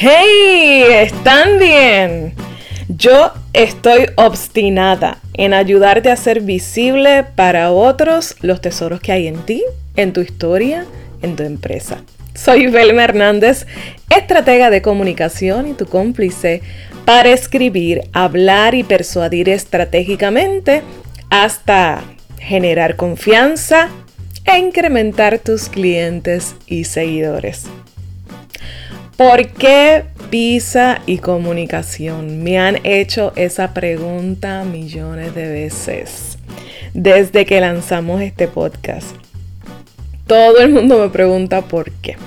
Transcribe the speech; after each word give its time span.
¡Hey! 0.00 0.84
¿Están 0.90 1.58
bien? 1.58 2.32
Yo 2.86 3.32
estoy 3.52 4.06
obstinada 4.14 5.18
en 5.34 5.54
ayudarte 5.54 6.08
a 6.08 6.12
hacer 6.12 6.40
visible 6.40 7.24
para 7.34 7.72
otros 7.72 8.36
los 8.40 8.60
tesoros 8.60 9.00
que 9.00 9.10
hay 9.10 9.26
en 9.26 9.44
ti, 9.44 9.64
en 9.96 10.12
tu 10.12 10.20
historia, 10.20 10.86
en 11.20 11.34
tu 11.34 11.42
empresa. 11.42 11.98
Soy 12.32 12.68
Velma 12.68 13.02
Hernández, 13.02 13.66
estratega 14.08 14.70
de 14.70 14.82
comunicación 14.82 15.66
y 15.66 15.72
tu 15.72 15.86
cómplice 15.86 16.62
para 17.08 17.30
escribir, 17.30 18.02
hablar 18.12 18.74
y 18.74 18.82
persuadir 18.82 19.48
estratégicamente 19.48 20.82
hasta 21.30 22.04
generar 22.38 22.96
confianza 22.96 23.88
e 24.44 24.58
incrementar 24.58 25.38
tus 25.38 25.70
clientes 25.70 26.54
y 26.66 26.84
seguidores. 26.84 27.64
¿Por 29.16 29.48
qué 29.52 30.04
pizza 30.28 31.00
y 31.06 31.16
comunicación? 31.16 32.42
Me 32.42 32.58
han 32.58 32.78
hecho 32.84 33.32
esa 33.36 33.72
pregunta 33.72 34.64
millones 34.64 35.34
de 35.34 35.48
veces 35.48 36.36
desde 36.92 37.46
que 37.46 37.62
lanzamos 37.62 38.20
este 38.20 38.48
podcast. 38.48 39.16
Todo 40.26 40.58
el 40.58 40.68
mundo 40.68 40.98
me 40.98 41.08
pregunta 41.08 41.62
por 41.62 41.90
qué. 41.90 42.18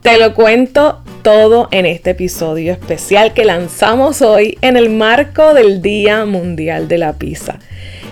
Te 0.00 0.16
lo 0.16 0.32
cuento 0.32 1.02
todo 1.22 1.68
en 1.70 1.86
este 1.86 2.10
episodio 2.10 2.72
especial 2.72 3.34
que 3.34 3.44
lanzamos 3.44 4.22
hoy 4.22 4.58
en 4.62 4.76
el 4.76 4.90
marco 4.90 5.54
del 5.54 5.82
Día 5.82 6.24
Mundial 6.24 6.88
de 6.88 6.98
la 6.98 7.14
Pizza. 7.14 7.58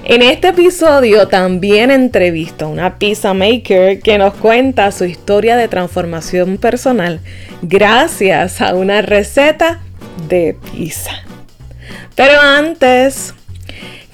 En 0.05 0.23
este 0.23 0.49
episodio 0.49 1.27
también 1.27 1.91
entrevisto 1.91 2.67
a 2.67 2.69
una 2.69 2.99
pizza 2.99 3.35
maker 3.35 4.01
que 4.01 4.19
nos 4.19 4.35
cuenta 4.35 4.93
su 4.93 5.05
historia 5.05 5.57
de 5.57 5.69
transformación 5.69 6.59
personal 6.59 7.21
gracias 7.63 8.61
a 8.61 8.75
una 8.75 9.03
receta 9.03 9.81
de 10.29 10.57
pizza. 10.73 11.11
Pero 12.15 12.41
antes, 12.41 13.35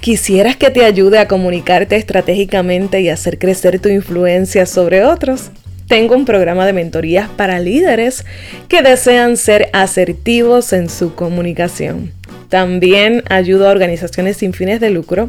¿quisieras 0.01 0.57
que 0.57 0.71
te 0.71 0.85
ayude 0.85 1.19
a 1.19 1.29
comunicarte 1.29 1.97
estratégicamente 1.97 3.01
y 3.01 3.11
hacer 3.11 3.39
crecer 3.39 3.79
tu 3.79 3.89
influencia 3.89 4.65
sobre 4.67 5.05
otros? 5.05 5.51
Tengo 5.93 6.17
un 6.17 6.25
programa 6.25 6.65
de 6.65 6.73
mentorías 6.73 7.29
para 7.29 7.61
líderes 7.61 8.25
que 8.67 8.81
desean 8.81 9.37
ser 9.37 9.69
asertivos 9.75 10.73
en 10.73 10.89
su 10.89 11.15
comunicación. 11.15 12.13
También 12.49 13.23
ayuda 13.29 13.69
a 13.69 13.73
organizaciones 13.73 14.39
sin 14.39 14.55
fines 14.55 14.81
de 14.81 14.89
lucro 14.89 15.29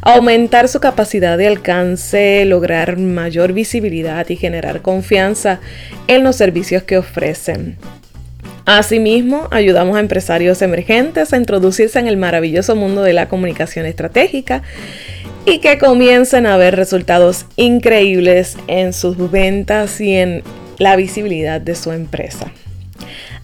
a 0.00 0.14
aumentar 0.14 0.68
su 0.68 0.80
capacidad 0.80 1.36
de 1.36 1.46
alcance, 1.46 2.46
lograr 2.46 2.96
mayor 2.96 3.52
visibilidad 3.52 4.26
y 4.30 4.36
generar 4.36 4.80
confianza 4.80 5.60
en 6.06 6.24
los 6.24 6.36
servicios 6.36 6.84
que 6.84 6.96
ofrecen. 6.96 7.76
Asimismo, 8.64 9.48
ayudamos 9.50 9.98
a 9.98 10.00
empresarios 10.00 10.62
emergentes 10.62 11.34
a 11.34 11.36
introducirse 11.36 11.98
en 11.98 12.06
el 12.06 12.16
maravilloso 12.16 12.76
mundo 12.76 13.02
de 13.02 13.12
la 13.12 13.28
comunicación 13.28 13.84
estratégica 13.84 14.62
y 15.50 15.60
que 15.60 15.78
comiencen 15.78 16.44
a 16.46 16.58
ver 16.58 16.76
resultados 16.76 17.46
increíbles 17.56 18.58
en 18.66 18.92
sus 18.92 19.30
ventas 19.30 19.98
y 20.00 20.14
en 20.14 20.42
la 20.78 20.94
visibilidad 20.94 21.60
de 21.60 21.74
su 21.74 21.92
empresa. 21.92 22.52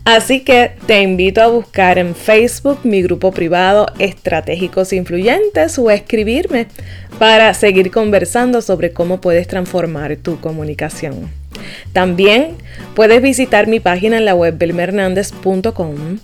Así 0.04 0.40
que 0.40 0.72
te 0.86 1.00
invito 1.00 1.40
a 1.40 1.46
buscar 1.46 1.96
en 1.96 2.14
Facebook 2.14 2.80
mi 2.82 3.00
grupo 3.00 3.32
privado 3.32 3.86
Estratégicos 3.98 4.92
Influyentes 4.92 5.78
o 5.78 5.88
a 5.88 5.94
escribirme 5.94 6.66
para 7.18 7.54
seguir 7.54 7.90
conversando 7.90 8.60
sobre 8.60 8.92
cómo 8.92 9.22
puedes 9.22 9.48
transformar 9.48 10.16
tu 10.16 10.38
comunicación. 10.40 11.30
También 11.94 12.56
puedes 12.94 13.22
visitar 13.22 13.66
mi 13.66 13.80
página 13.80 14.18
en 14.18 14.26
la 14.26 14.34
web 14.34 14.58
belmernandez.com 14.58 16.18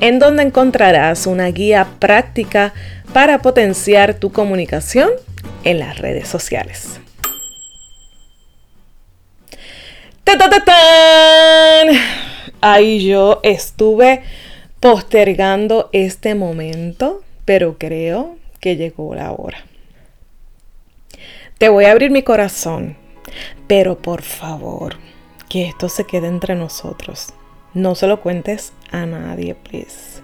en 0.00 0.18
donde 0.18 0.42
encontrarás 0.42 1.26
una 1.26 1.48
guía 1.48 1.86
práctica 1.98 2.72
para 3.12 3.40
potenciar 3.40 4.14
tu 4.14 4.32
comunicación 4.32 5.10
en 5.64 5.78
las 5.78 5.98
redes 5.98 6.28
sociales. 6.28 7.00
¡Ta, 10.24 10.36
ta, 10.38 10.64
Ahí 12.60 13.06
yo 13.06 13.40
estuve 13.42 14.22
postergando 14.80 15.88
este 15.92 16.34
momento, 16.34 17.22
pero 17.44 17.78
creo 17.78 18.36
que 18.60 18.76
llegó 18.76 19.14
la 19.14 19.32
hora. 19.32 19.58
Te 21.58 21.68
voy 21.68 21.84
a 21.84 21.92
abrir 21.92 22.10
mi 22.10 22.22
corazón, 22.22 22.96
pero 23.66 23.98
por 23.98 24.22
favor, 24.22 24.96
que 25.48 25.66
esto 25.66 25.88
se 25.88 26.04
quede 26.04 26.26
entre 26.26 26.54
nosotros. 26.54 27.32
No 27.72 27.94
se 27.94 28.06
lo 28.06 28.20
cuentes 28.20 28.72
a 28.90 29.06
nadie, 29.06 29.54
please. 29.54 30.20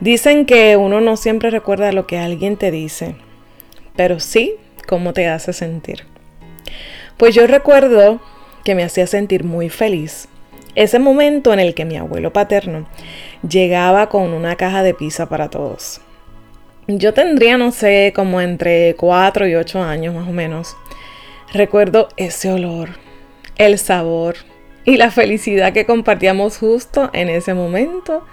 Dicen 0.00 0.46
que 0.46 0.76
uno 0.76 1.00
no 1.00 1.16
siempre 1.16 1.50
recuerda 1.50 1.92
lo 1.92 2.06
que 2.06 2.18
alguien 2.18 2.56
te 2.56 2.70
dice, 2.70 3.16
pero 3.96 4.20
sí 4.20 4.54
cómo 4.86 5.12
te 5.12 5.28
hace 5.28 5.52
sentir. 5.52 6.04
Pues 7.16 7.34
yo 7.34 7.46
recuerdo 7.46 8.20
que 8.64 8.74
me 8.74 8.84
hacía 8.84 9.06
sentir 9.06 9.44
muy 9.44 9.68
feliz 9.68 10.28
ese 10.74 10.98
momento 10.98 11.52
en 11.52 11.60
el 11.60 11.74
que 11.74 11.84
mi 11.84 11.96
abuelo 11.96 12.32
paterno 12.32 12.88
llegaba 13.46 14.08
con 14.08 14.32
una 14.32 14.56
caja 14.56 14.82
de 14.82 14.94
pizza 14.94 15.28
para 15.28 15.50
todos. 15.50 16.00
Yo 16.88 17.14
tendría, 17.14 17.58
no 17.58 17.72
sé, 17.72 18.12
como 18.14 18.40
entre 18.40 18.94
4 18.96 19.46
y 19.48 19.54
8 19.54 19.82
años 19.82 20.14
más 20.14 20.28
o 20.28 20.32
menos. 20.32 20.76
Recuerdo 21.52 22.08
ese 22.16 22.50
olor, 22.50 22.90
el 23.56 23.78
sabor 23.78 24.36
y 24.84 24.96
la 24.96 25.10
felicidad 25.10 25.72
que 25.72 25.86
compartíamos 25.86 26.58
justo 26.58 27.10
en 27.12 27.28
ese 27.28 27.54
momento 27.54 28.24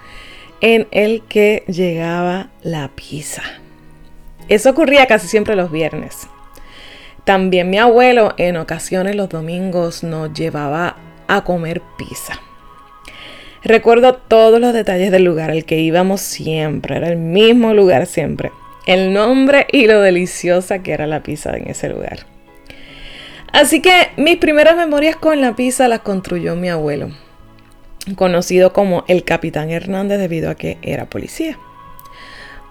en 0.60 0.88
el 0.90 1.22
que 1.22 1.62
llegaba 1.68 2.48
la 2.62 2.88
pizza. 2.88 3.42
Eso 4.50 4.70
ocurría 4.70 5.06
casi 5.06 5.28
siempre 5.28 5.54
los 5.54 5.70
viernes. 5.70 6.26
También 7.24 7.70
mi 7.70 7.78
abuelo 7.78 8.34
en 8.36 8.56
ocasiones 8.56 9.14
los 9.14 9.28
domingos 9.28 10.02
nos 10.02 10.32
llevaba 10.32 10.96
a 11.28 11.44
comer 11.44 11.80
pizza. 11.96 12.40
Recuerdo 13.62 14.14
todos 14.14 14.60
los 14.60 14.72
detalles 14.72 15.12
del 15.12 15.22
lugar 15.22 15.52
al 15.52 15.64
que 15.64 15.78
íbamos 15.78 16.20
siempre, 16.20 16.96
era 16.96 17.08
el 17.08 17.16
mismo 17.16 17.74
lugar 17.74 18.06
siempre, 18.06 18.50
el 18.86 19.12
nombre 19.12 19.68
y 19.70 19.86
lo 19.86 20.00
deliciosa 20.00 20.82
que 20.82 20.94
era 20.94 21.06
la 21.06 21.22
pizza 21.22 21.56
en 21.56 21.70
ese 21.70 21.88
lugar. 21.88 22.26
Así 23.52 23.80
que 23.80 24.08
mis 24.16 24.38
primeras 24.38 24.76
memorias 24.76 25.14
con 25.14 25.40
la 25.40 25.54
pizza 25.54 25.86
las 25.86 26.00
construyó 26.00 26.56
mi 26.56 26.70
abuelo, 26.70 27.10
conocido 28.16 28.72
como 28.72 29.04
el 29.06 29.22
Capitán 29.22 29.70
Hernández 29.70 30.18
debido 30.18 30.50
a 30.50 30.56
que 30.56 30.78
era 30.82 31.08
policía. 31.08 31.56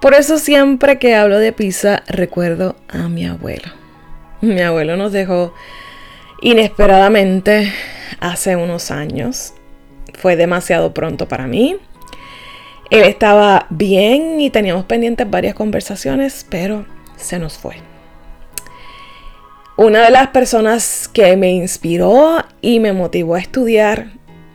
Por 0.01 0.13
eso 0.13 0.37
siempre 0.37 0.97
que 0.97 1.15
hablo 1.15 1.39
de 1.39 1.51
pizza 1.51 2.03
recuerdo 2.07 2.77
a 2.87 3.09
mi 3.09 3.25
abuelo. 3.25 3.69
Mi 4.41 4.61
abuelo 4.61 4.95
nos 4.95 5.11
dejó 5.11 5.53
inesperadamente 6.41 7.73
hace 8.21 8.55
unos 8.55 8.91
años. 8.91 9.53
Fue 10.13 10.37
demasiado 10.37 10.93
pronto 10.93 11.27
para 11.27 11.47
mí. 11.47 11.75
Él 12.89 13.03
estaba 13.03 13.67
bien 13.69 14.39
y 14.39 14.49
teníamos 14.49 14.85
pendientes 14.85 15.29
varias 15.29 15.53
conversaciones, 15.53 16.45
pero 16.49 16.85
se 17.17 17.37
nos 17.37 17.57
fue. 17.57 17.75
Una 19.75 20.03
de 20.03 20.11
las 20.11 20.29
personas 20.29 21.07
que 21.07 21.37
me 21.37 21.51
inspiró 21.51 22.43
y 22.61 22.79
me 22.79 22.93
motivó 22.93 23.35
a 23.35 23.39
estudiar, 23.39 24.11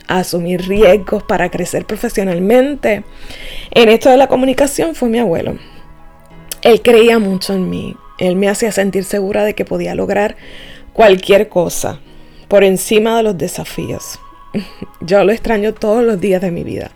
asumir 0.09 0.67
riesgos 0.69 1.23
para 1.23 1.51
crecer 1.51 1.87
profesionalmente 1.87 3.05
en 3.71 3.89
esto 3.89 4.11
de 4.11 4.17
la 4.17 4.27
comunicación 4.27 4.95
fue 4.95 5.09
mi 5.09 5.19
abuelo. 5.19 5.57
Él 6.63 6.83
creía 6.83 7.19
mucho 7.19 7.53
en 7.53 7.69
mí. 7.69 7.97
Él 8.19 8.37
me 8.37 8.49
hacía 8.49 8.73
sentir 8.73 9.05
segura 9.05 9.45
de 9.45 9.55
que 9.55 9.65
podía 9.65 9.95
lograr 9.95 10.37
cualquier 10.93 11.49
cosa 11.49 12.01
por 12.49 12.65
encima 12.65 13.17
de 13.17 13.23
los 13.23 13.37
desafíos. 13.37 14.19
Yo 15.01 15.25
lo 15.25 15.33
extraño 15.33 15.75
todos 15.75 16.03
los 16.03 16.21
días 16.21 16.41
de 16.41 16.51
mi 16.51 16.65
vida. 16.65 16.91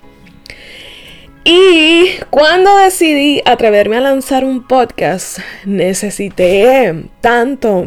Y 1.44 2.10
cuando 2.30 2.76
decidí 2.76 3.40
atreverme 3.44 3.96
a 3.96 4.00
lanzar 4.00 4.44
un 4.44 4.66
podcast, 4.66 5.38
necesité 5.64 7.04
tanto 7.20 7.86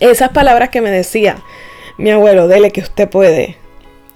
esas 0.00 0.30
palabras 0.30 0.68
que 0.68 0.82
me 0.82 0.90
decía 0.90 1.38
mi 1.96 2.10
abuelo, 2.10 2.48
dele 2.48 2.72
que 2.72 2.82
usted 2.82 3.08
puede, 3.08 3.56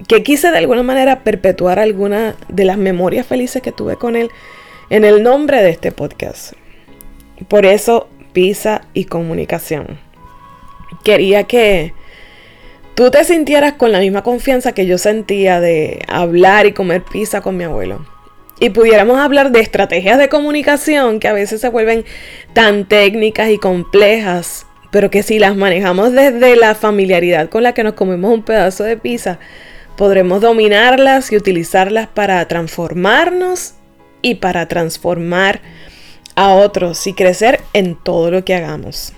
que 0.09 0.23
quise 0.23 0.51
de 0.51 0.59
alguna 0.59 0.83
manera 0.83 1.21
perpetuar 1.21 1.79
alguna 1.79 2.37
de 2.49 2.65
las 2.65 2.79
memorias 2.79 3.27
felices 3.27 3.63
que 3.63 3.73
tuve 3.73 3.97
con 3.97 4.17
él 4.17 4.31
en 4.89 5.05
el 5.05 5.23
nombre 5.23 5.63
de 5.63 5.71
este 5.71 5.93
podcast. 5.93 6.53
Por 7.49 7.65
eso, 7.65 8.09
pizza 8.33 8.83
y 8.95 9.05
comunicación. 9.05 9.99
Quería 11.05 11.45
que 11.45 11.95
tú 12.95 13.11
te 13.11 13.25
sintieras 13.25 13.75
con 13.75 13.93
la 13.93 14.01
misma 14.01 14.23
confianza 14.23 14.73
que 14.73 14.87
yo 14.87 14.99
sentía 14.99 15.61
de 15.61 16.03
hablar 16.09 16.67
y 16.67 16.73
comer 16.73 17.03
pizza 17.03 17.41
con 17.41 17.57
mi 17.57 17.65
abuelo. 17.65 18.05
y 18.63 18.69
pudiéramos 18.69 19.19
hablar 19.19 19.53
de 19.53 19.61
estrategias 19.61 20.19
de 20.19 20.29
comunicación 20.29 21.19
que 21.19 21.29
a 21.29 21.33
veces 21.33 21.63
se 21.63 21.71
vuelven 21.71 22.05
tan 22.53 22.87
técnicas 22.87 23.49
y 23.49 23.57
complejas, 23.57 24.67
pero 24.91 25.11
que 25.11 25.23
si 25.23 25.39
las 25.39 25.57
manejamos 25.57 26.13
desde 26.13 26.57
la 26.57 26.75
familiaridad 26.75 27.49
con 27.49 27.63
la 27.63 27.73
que 27.73 27.83
nos 27.83 27.95
comemos 27.95 28.35
un 28.35 28.43
pedazo 28.43 28.85
de 28.85 28.99
pizza, 28.99 29.39
podremos 30.01 30.41
dominarlas 30.41 31.31
y 31.31 31.37
utilizarlas 31.37 32.09
para 32.09 32.49
transformarnos 32.49 33.75
y 34.23 34.37
para 34.37 34.67
transformar 34.67 35.61
a 36.37 36.55
otros 36.55 37.07
y 37.07 37.13
crecer 37.13 37.61
en 37.75 38.03
todo 38.03 38.31
lo 38.31 38.43
que 38.43 38.55
hagamos. 38.55 39.13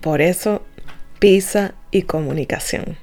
Por 0.00 0.22
eso, 0.22 0.62
pizza 1.20 1.74
y 1.92 2.02
comunicación. 2.02 2.98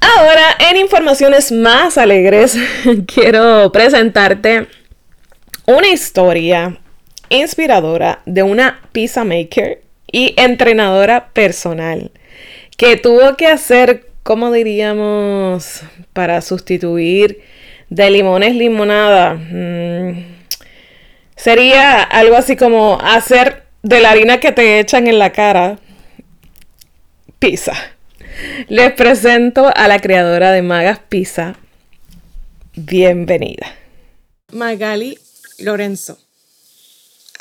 Ahora, 0.00 0.56
en 0.68 0.78
informaciones 0.78 1.52
más 1.52 1.98
alegres, 1.98 2.58
quiero 3.06 3.70
presentarte 3.70 4.66
una 5.66 5.86
historia 5.86 6.80
inspiradora 7.28 8.20
de 8.26 8.42
una 8.42 8.80
pizza 8.90 9.22
maker 9.22 9.80
y 10.10 10.34
entrenadora 10.36 11.28
personal 11.32 12.10
que 12.82 12.96
tuvo 12.96 13.36
que 13.36 13.46
hacer, 13.46 14.08
como 14.24 14.50
diríamos, 14.50 15.82
para 16.12 16.40
sustituir 16.42 17.40
de 17.90 18.10
limones 18.10 18.56
limonada. 18.56 19.34
Mm, 19.34 20.24
sería 21.36 22.02
algo 22.02 22.34
así 22.34 22.56
como 22.56 22.98
hacer 23.00 23.62
de 23.84 24.00
la 24.00 24.10
harina 24.10 24.40
que 24.40 24.50
te 24.50 24.80
echan 24.80 25.06
en 25.06 25.20
la 25.20 25.30
cara 25.30 25.78
pizza. 27.38 27.72
Les 28.66 28.92
presento 28.94 29.70
a 29.72 29.86
la 29.86 30.00
creadora 30.00 30.50
de 30.50 30.62
Magas 30.62 30.98
Pizza. 31.08 31.54
Bienvenida. 32.74 33.76
Magali 34.50 35.20
Lorenzo. 35.60 36.18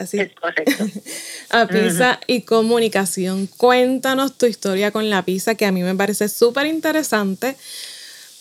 Así. 0.01 0.19
Es 0.19 0.33
correcto. 0.33 0.85
a 1.49 1.67
pizza 1.67 2.19
y 2.27 2.41
comunicación. 2.41 3.47
Cuéntanos 3.47 4.37
tu 4.37 4.45
historia 4.45 4.91
con 4.91 5.09
la 5.09 5.23
pizza, 5.23 5.55
que 5.55 5.65
a 5.65 5.71
mí 5.71 5.83
me 5.83 5.95
parece 5.95 6.27
súper 6.27 6.65
interesante 6.65 7.55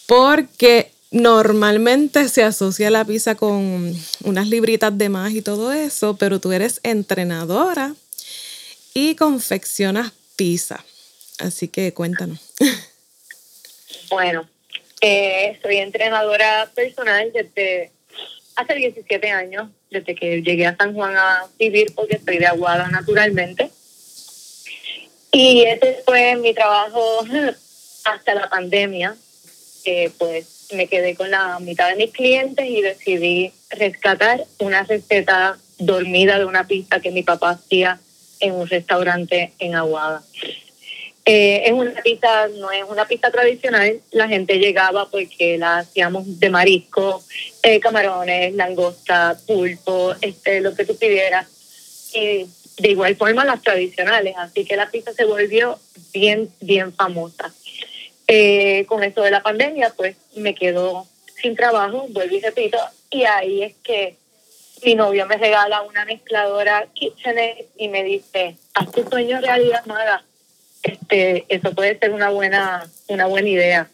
porque 0.06 0.90
normalmente 1.10 2.28
se 2.28 2.42
asocia 2.42 2.90
la 2.90 3.04
pizza 3.04 3.34
con 3.34 3.94
unas 4.24 4.48
libritas 4.48 4.96
de 4.96 5.08
más 5.08 5.32
y 5.32 5.42
todo 5.42 5.72
eso, 5.72 6.16
pero 6.16 6.40
tú 6.40 6.52
eres 6.52 6.80
entrenadora 6.82 7.94
y 8.94 9.16
confeccionas 9.16 10.12
pizza. 10.36 10.84
Así 11.38 11.68
que 11.68 11.92
cuéntanos. 11.92 12.40
Bueno, 14.08 14.48
eh, 15.00 15.58
soy 15.62 15.76
entrenadora 15.76 16.68
personal 16.74 17.30
desde 17.32 17.92
hace 18.56 18.74
17 18.74 19.30
años, 19.30 19.68
desde 19.90 20.14
que 20.14 20.42
llegué 20.42 20.66
a 20.66 20.76
San 20.76 20.94
Juan 20.94 21.16
a 21.16 21.46
vivir, 21.58 21.92
porque 21.94 22.20
soy 22.24 22.38
de 22.38 22.46
Aguada 22.46 22.88
naturalmente. 22.88 23.70
Y 25.32 25.62
ese 25.62 26.02
fue 26.04 26.36
mi 26.36 26.54
trabajo 26.54 27.24
hasta 28.04 28.34
la 28.34 28.48
pandemia, 28.48 29.16
pues 30.18 30.68
me 30.72 30.86
quedé 30.86 31.14
con 31.14 31.30
la 31.30 31.58
mitad 31.60 31.88
de 31.88 31.96
mis 31.96 32.12
clientes 32.12 32.64
y 32.66 32.80
decidí 32.80 33.52
rescatar 33.70 34.44
una 34.58 34.82
receta 34.84 35.58
dormida 35.78 36.38
de 36.38 36.44
una 36.44 36.66
pizza 36.66 37.00
que 37.00 37.10
mi 37.10 37.22
papá 37.22 37.50
hacía 37.50 38.00
en 38.40 38.54
un 38.54 38.66
restaurante 38.66 39.52
en 39.58 39.74
Aguada. 39.74 40.22
Eh, 41.24 41.62
es 41.66 41.72
una 41.72 41.92
pizza, 42.02 42.48
no 42.48 42.70
es 42.70 42.84
una 42.88 43.06
pizza 43.06 43.30
tradicional, 43.30 44.00
la 44.10 44.26
gente 44.26 44.58
llegaba 44.58 45.08
porque 45.10 45.58
la 45.58 45.78
hacíamos 45.78 46.40
de 46.40 46.50
marisco, 46.50 47.22
eh, 47.62 47.78
camarones, 47.78 48.54
langosta, 48.54 49.36
pulpo, 49.46 50.14
este, 50.22 50.60
lo 50.60 50.74
que 50.74 50.84
tú 50.84 50.96
pidieras. 50.96 51.46
Y 52.14 52.46
de 52.78 52.90
igual 52.90 53.16
forma 53.16 53.44
las 53.44 53.62
tradicionales, 53.62 54.34
así 54.38 54.64
que 54.64 54.76
la 54.76 54.90
pizza 54.90 55.12
se 55.12 55.24
volvió 55.24 55.78
bien, 56.12 56.48
bien 56.60 56.92
famosa. 56.92 57.52
Eh, 58.26 58.86
con 58.86 59.04
esto 59.04 59.22
de 59.22 59.30
la 59.30 59.42
pandemia, 59.42 59.92
pues 59.96 60.16
me 60.36 60.54
quedo 60.54 61.06
sin 61.40 61.54
trabajo, 61.54 62.06
vuelvo 62.10 62.34
y 62.34 62.40
repito, 62.40 62.78
y 63.10 63.24
ahí 63.24 63.62
es 63.62 63.74
que 63.82 64.16
mi 64.84 64.94
novio 64.94 65.26
me 65.26 65.36
regala 65.36 65.82
una 65.82 66.04
mezcladora 66.06 66.86
KitchenAid 66.94 67.66
y 67.76 67.88
me 67.88 68.02
dice, 68.02 68.56
haz 68.74 68.90
tu 68.92 69.02
sueño 69.08 69.40
realidad, 69.40 69.84
Maga 69.84 70.24
este, 70.82 71.44
eso 71.48 71.72
puede 71.72 71.98
ser 71.98 72.12
una 72.12 72.30
buena, 72.30 72.88
una 73.08 73.26
buena 73.26 73.48
idea. 73.48 73.90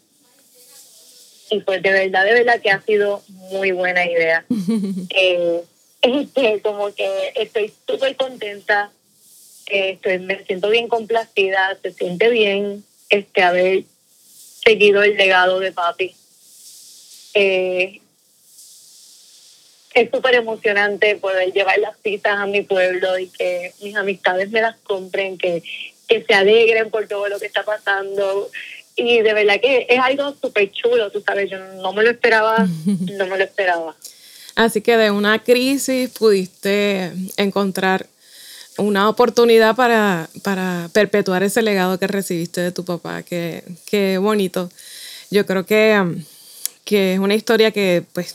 Y 1.51 1.61
pues 1.61 1.83
de 1.83 1.93
verdad, 1.93 2.25
de 2.25 2.33
verdad 2.33 2.61
que 2.61 2.71
ha 2.71 2.81
sido 2.83 3.23
muy 3.29 3.73
buena 3.73 4.05
idea. 4.05 4.45
eh, 5.11 5.63
este, 6.03 6.61
como 6.61 6.95
que 6.95 7.33
estoy 7.35 7.73
súper 7.87 8.17
contenta, 8.17 8.91
estoy, 9.67 10.19
me 10.19 10.45
siento 10.45 10.71
bien 10.71 10.89
complacida, 10.89 11.77
se 11.83 11.93
siente 11.93 12.29
bien 12.31 12.85
este 13.09 13.43
haber 13.43 13.85
seguido 14.65 15.03
el 15.03 15.17
legado 15.17 15.61
de 15.61 15.73
papi. 15.73 16.15
Eh, 17.35 18.01
es 19.95 20.11
súper 20.11 20.35
emocionante 20.35 21.17
poder 21.17 21.53
llevar 21.53 21.79
las 21.79 21.97
pizzas 21.99 22.39
a 22.39 22.47
mi 22.47 22.63
pueblo 22.63 23.19
y 23.19 23.29
que 23.29 23.73
mis 23.81 23.97
amistades 23.97 24.51
me 24.51 24.61
las 24.61 24.77
compren, 24.79 25.39
que 25.39 25.63
que 26.07 26.25
se 26.25 26.35
alegren 26.35 26.91
por 26.91 27.07
todo 27.09 27.29
lo 27.29 27.39
que 27.39 27.47
está 27.47 27.65
pasando. 27.65 28.51
Y 28.95 29.21
de 29.21 29.35
verdad 29.35 29.61
que 29.61 29.87
es 29.89 30.01
algo 30.01 30.35
súper 30.41 30.71
chulo, 30.73 31.11
tú 31.11 31.21
sabes, 31.21 31.51
yo 31.51 31.59
no 31.59 31.93
me 31.93 32.03
lo 32.03 32.11
esperaba, 32.11 32.67
no 32.87 33.27
me 33.27 33.39
lo 33.39 33.45
esperaba. 33.45 33.95
Así 34.55 34.81
que 34.81 34.97
de 34.97 35.11
una 35.11 35.43
crisis 35.43 36.11
pudiste 36.11 37.13
encontrar 37.37 38.07
una 38.79 39.09
oportunidad 39.09 39.77
para, 39.77 40.29
para 40.43 40.89
perpetuar 40.93 41.43
ese 41.43 41.63
legado 41.63 41.99
que 41.99 42.07
recibiste 42.07 42.63
de 42.63 42.73
tu 42.73 42.85
papá. 42.85 43.23
Qué, 43.23 43.65
qué 43.85 44.19
bonito. 44.19 44.71
Yo 45.31 45.45
creo 45.45 45.67
que, 45.67 46.23
que 46.85 47.15
es 47.15 47.19
una 47.19 47.35
historia 47.35 47.71
que 47.71 48.05
pues 48.13 48.35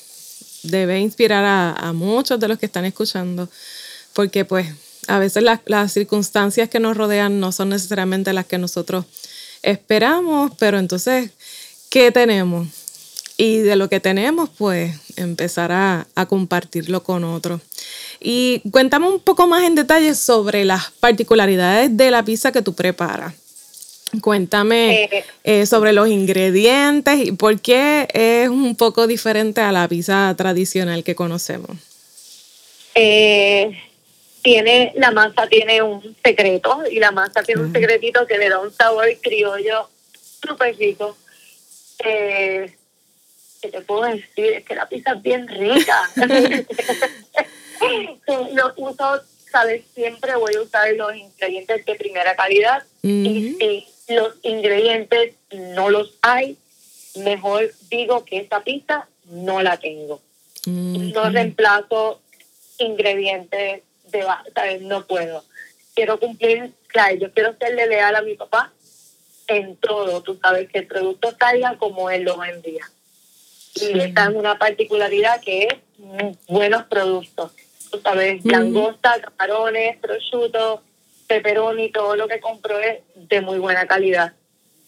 debe 0.63 0.99
inspirar 0.99 1.43
a, 1.43 1.73
a 1.73 1.93
muchos 1.93 2.39
de 2.39 2.47
los 2.47 2.59
que 2.59 2.67
están 2.67 2.85
escuchando, 2.85 3.49
porque 4.13 4.45
pues 4.45 4.67
a 5.07 5.19
veces 5.19 5.43
las, 5.43 5.93
circunstancias 5.93 6.69
que 6.69 6.79
nos 6.79 6.97
rodean 6.97 7.39
no 7.39 7.51
son 7.51 7.69
necesariamente 7.69 8.33
las 8.33 8.45
que 8.45 8.57
nosotros 8.57 9.05
esperamos, 9.63 10.51
pero 10.57 10.79
entonces, 10.79 11.31
¿qué 11.89 12.11
tenemos? 12.11 12.67
Y 13.37 13.57
de 13.59 13.75
lo 13.75 13.89
que 13.89 13.99
tenemos, 13.99 14.49
pues 14.57 14.95
empezar 15.15 15.71
a, 15.71 16.07
compartirlo 16.27 17.03
con 17.03 17.23
otros. 17.23 17.61
Y 18.19 18.61
cuéntame 18.69 19.07
un 19.07 19.19
poco 19.19 19.47
más 19.47 19.63
en 19.63 19.75
detalle 19.75 20.13
sobre 20.13 20.63
las 20.65 20.91
particularidades 20.99 21.95
de 21.97 22.11
la 22.11 22.23
pizza 22.23 22.51
que 22.51 22.61
tú 22.61 22.73
preparas. 22.73 23.33
Cuéntame 24.19 25.05
eh, 25.05 25.23
eh, 25.43 25.65
sobre 25.65 25.93
los 25.93 26.09
ingredientes 26.09 27.27
y 27.27 27.31
por 27.31 27.59
qué 27.61 28.07
es 28.13 28.49
un 28.49 28.75
poco 28.75 29.07
diferente 29.07 29.61
a 29.61 29.71
la 29.71 29.87
pizza 29.87 30.33
tradicional 30.37 31.03
que 31.03 31.15
conocemos. 31.15 31.77
Eh, 32.93 33.71
tiene, 34.41 34.93
la 34.95 35.11
masa 35.11 35.47
tiene 35.47 35.81
un 35.81 36.15
secreto 36.23 36.83
y 36.89 36.99
la 36.99 37.11
masa 37.11 37.43
tiene 37.43 37.61
un 37.61 37.71
secretito 37.71 38.25
que 38.25 38.37
le 38.37 38.49
da 38.49 38.59
un 38.59 38.71
sabor 38.71 39.07
criollo 39.21 39.89
súper 40.45 40.75
rico. 40.77 41.17
Eh, 42.03 42.73
¿Qué 43.61 43.69
te 43.69 43.81
puedo 43.81 44.03
decir? 44.03 44.53
Es 44.53 44.65
que 44.65 44.75
la 44.75 44.89
pizza 44.89 45.13
es 45.13 45.21
bien 45.21 45.47
rica. 45.47 46.09
lo 48.53 48.73
uso, 48.77 49.21
sabes, 49.51 49.83
siempre 49.93 50.35
voy 50.35 50.55
a 50.55 50.61
usar 50.61 50.93
los 50.95 51.15
ingredientes 51.15 51.85
de 51.85 51.95
primera 51.95 52.35
calidad 52.35 52.83
y 53.03 53.55
si 53.59 54.15
los 54.15 54.35
ingredientes 54.41 55.35
no 55.51 55.89
los 55.89 56.15
hay, 56.21 56.57
mejor 57.15 57.71
digo 57.89 58.25
que 58.25 58.39
esa 58.39 58.63
pizza 58.63 59.07
no 59.25 59.61
la 59.61 59.77
tengo. 59.77 60.21
No 60.65 61.29
reemplazo 61.29 62.19
ingredientes 62.79 63.83
no 64.81 65.05
puedo. 65.05 65.43
Quiero 65.93 66.19
cumplir, 66.19 66.71
claro, 66.87 67.15
yo 67.15 67.31
quiero 67.33 67.55
serle 67.59 67.87
leal 67.87 68.15
a 68.15 68.21
mi 68.21 68.35
papá 68.35 68.71
en 69.47 69.75
todo, 69.77 70.21
tú 70.21 70.39
sabes, 70.41 70.69
que 70.69 70.79
el 70.79 70.87
producto 70.87 71.35
salga 71.37 71.77
como 71.77 72.09
él 72.09 72.23
lo 72.23 72.43
envía. 72.43 72.89
Y 73.75 73.99
esta 73.99 74.25
es 74.25 74.35
una 74.35 74.57
particularidad 74.57 75.41
que 75.41 75.63
es 75.63 76.37
buenos 76.47 76.83
productos. 76.85 77.51
Tú 77.89 77.99
sabes, 78.01 78.43
langosta, 78.45 79.19
camarones, 79.21 79.97
prosciutto, 79.97 80.81
pepperoni, 81.27 81.91
todo 81.91 82.15
lo 82.15 82.27
que 82.27 82.39
compro 82.39 82.79
es 82.79 82.99
de 83.15 83.41
muy 83.41 83.59
buena 83.59 83.85
calidad. 83.87 84.33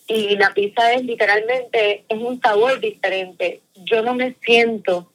Y 0.07 0.35
la 0.35 0.53
pizza 0.53 0.93
es 0.93 1.03
literalmente, 1.03 2.03
es 2.07 2.17
un 2.17 2.41
sabor 2.41 2.79
diferente. 2.79 3.61
Yo 3.75 4.01
no 4.01 4.13
me 4.13 4.35
siento 4.41 5.11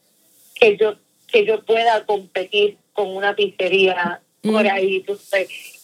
que 0.54 0.76
yo, 0.76 0.96
que 1.26 1.44
yo 1.44 1.64
pueda 1.64 2.04
competir 2.06 2.78
con 2.98 3.16
una 3.16 3.36
pizzería 3.36 4.20
por 4.42 4.66
ahí, 4.66 5.04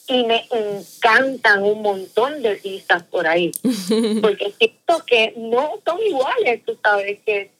y 0.08 0.24
me 0.24 0.44
encantan 0.50 1.62
un 1.62 1.80
montón 1.80 2.42
de 2.42 2.56
pizzas 2.56 3.04
por 3.04 3.28
ahí, 3.28 3.52
porque 4.20 4.52
siento 4.58 5.04
que 5.06 5.32
no 5.36 5.80
son 5.86 6.02
iguales, 6.04 6.62
tú 6.66 6.76
sabes, 6.82 7.20
que 7.24 7.52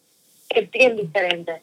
es 0.49 0.71
bien 0.73 0.97
diferente. 0.97 1.63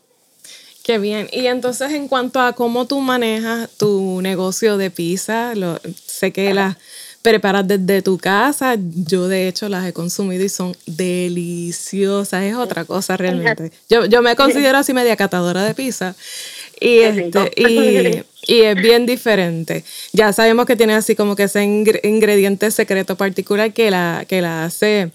Qué 0.86 1.00
bien. 1.00 1.28
Y 1.34 1.48
entonces 1.48 1.92
en 1.92 2.08
cuanto 2.08 2.40
a 2.40 2.54
cómo 2.54 2.88
tú 2.88 3.02
manejas 3.02 3.70
tu 3.78 4.22
negocio 4.22 4.78
de 4.78 4.90
pizza, 4.90 5.54
lo, 5.54 5.80
sé 6.06 6.32
que 6.32 6.54
las 6.54 6.78
preparas 7.22 7.68
desde 7.68 8.02
tu 8.02 8.18
casa. 8.18 8.76
Yo 8.78 9.28
de 9.28 9.48
hecho 9.48 9.70
las 9.70 9.88
he 9.88 9.94
consumido 9.94 10.44
y 10.44 10.50
son 10.50 10.76
deliciosas. 10.86 12.44
Es 12.44 12.56
otra 12.56 12.86
cosa 12.86 13.18
realmente. 13.18 13.72
Yo, 13.90 14.06
yo 14.06 14.22
me 14.22 14.36
considero 14.36 14.78
así 14.78 14.94
media 14.94 15.16
catadora 15.16 15.64
de 15.64 15.74
pizza. 15.74 16.16
Y, 16.80 17.00
este, 17.00 17.52
y, 17.56 18.24
y, 18.54 18.62
es 18.62 18.76
bien 18.76 19.06
diferente. 19.06 19.84
Ya 20.14 20.34
sabemos 20.34 20.66
que 20.66 20.76
tiene 20.76 20.94
así 20.94 21.16
como 21.16 21.36
que 21.36 21.44
ese 21.44 21.64
ingrediente 21.64 22.72
secreto 22.72 23.16
particular 23.16 23.72
que 23.72 23.92
la, 23.92 24.26
que 24.28 24.42
la 24.42 24.66
hace, 24.66 25.12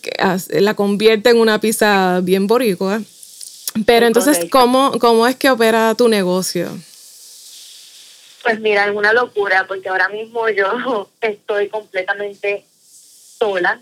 que 0.00 0.60
la 0.60 0.74
convierte 0.74 1.30
en 1.30 1.38
una 1.38 1.60
pizza 1.60 2.20
bien 2.22 2.46
boricua. 2.46 3.02
Pero 3.86 4.06
entonces, 4.06 4.46
¿cómo, 4.50 4.92
¿cómo 5.00 5.26
es 5.26 5.36
que 5.36 5.50
opera 5.50 5.94
tu 5.96 6.08
negocio? 6.08 6.70
Pues 8.44 8.60
mira, 8.60 8.84
es 8.84 8.94
una 8.94 9.14
locura 9.14 9.64
porque 9.66 9.88
ahora 9.88 10.10
mismo 10.10 10.50
yo 10.50 11.08
estoy 11.22 11.70
completamente 11.70 12.66
sola, 13.38 13.80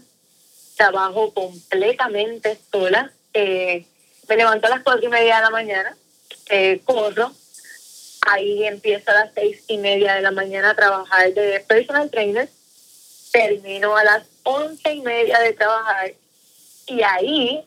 trabajo 0.76 1.34
completamente 1.34 2.56
sola. 2.70 3.10
Eh, 3.34 3.84
me 4.28 4.36
levanto 4.36 4.68
a 4.68 4.70
las 4.70 4.84
cuatro 4.84 5.04
y 5.04 5.08
media 5.08 5.36
de 5.36 5.42
la 5.42 5.50
mañana, 5.50 5.96
eh, 6.48 6.80
corro, 6.84 7.32
ahí 8.20 8.64
empiezo 8.64 9.10
a 9.10 9.14
las 9.14 9.34
seis 9.34 9.64
y 9.66 9.78
media 9.78 10.14
de 10.14 10.22
la 10.22 10.30
mañana 10.30 10.70
a 10.70 10.76
trabajar 10.76 11.34
de 11.34 11.58
personal 11.66 12.08
trainer, 12.08 12.48
termino 13.32 13.96
a 13.96 14.04
las 14.04 14.22
once 14.44 14.92
y 14.94 15.00
media 15.00 15.40
de 15.40 15.54
trabajar 15.54 16.14
y 16.86 17.02
ahí 17.02 17.64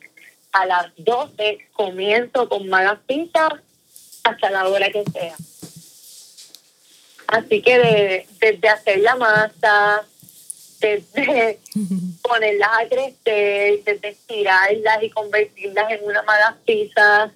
a 0.52 0.64
las 0.64 0.86
12 0.96 1.58
comienzo 1.74 2.48
con 2.48 2.66
malas 2.70 3.00
pizzas 3.06 3.52
hasta 4.24 4.50
la 4.50 4.66
hora 4.66 4.90
que 4.90 5.04
sea. 5.12 5.36
Así 7.26 7.62
que 7.62 8.26
desde 8.40 8.68
hacer 8.68 9.00
la 9.00 9.16
masa, 9.16 10.06
desde 10.80 11.58
ponerlas 12.22 12.70
a 12.72 12.88
crecer, 12.88 13.82
desde 13.84 14.08
estirarlas 14.08 15.02
y 15.02 15.10
convertirlas 15.10 15.90
en 15.90 16.04
una 16.04 16.22
mala 16.22 16.56
pizza, 16.64 17.32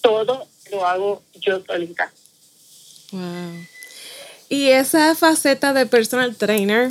todo 0.00 0.46
lo 0.70 0.86
hago 0.86 1.22
yo 1.34 1.62
solita. 1.64 2.10
Wow. 3.12 3.66
Y 4.48 4.70
esa 4.70 5.14
faceta 5.14 5.72
de 5.72 5.86
personal 5.86 6.34
trainer, 6.34 6.90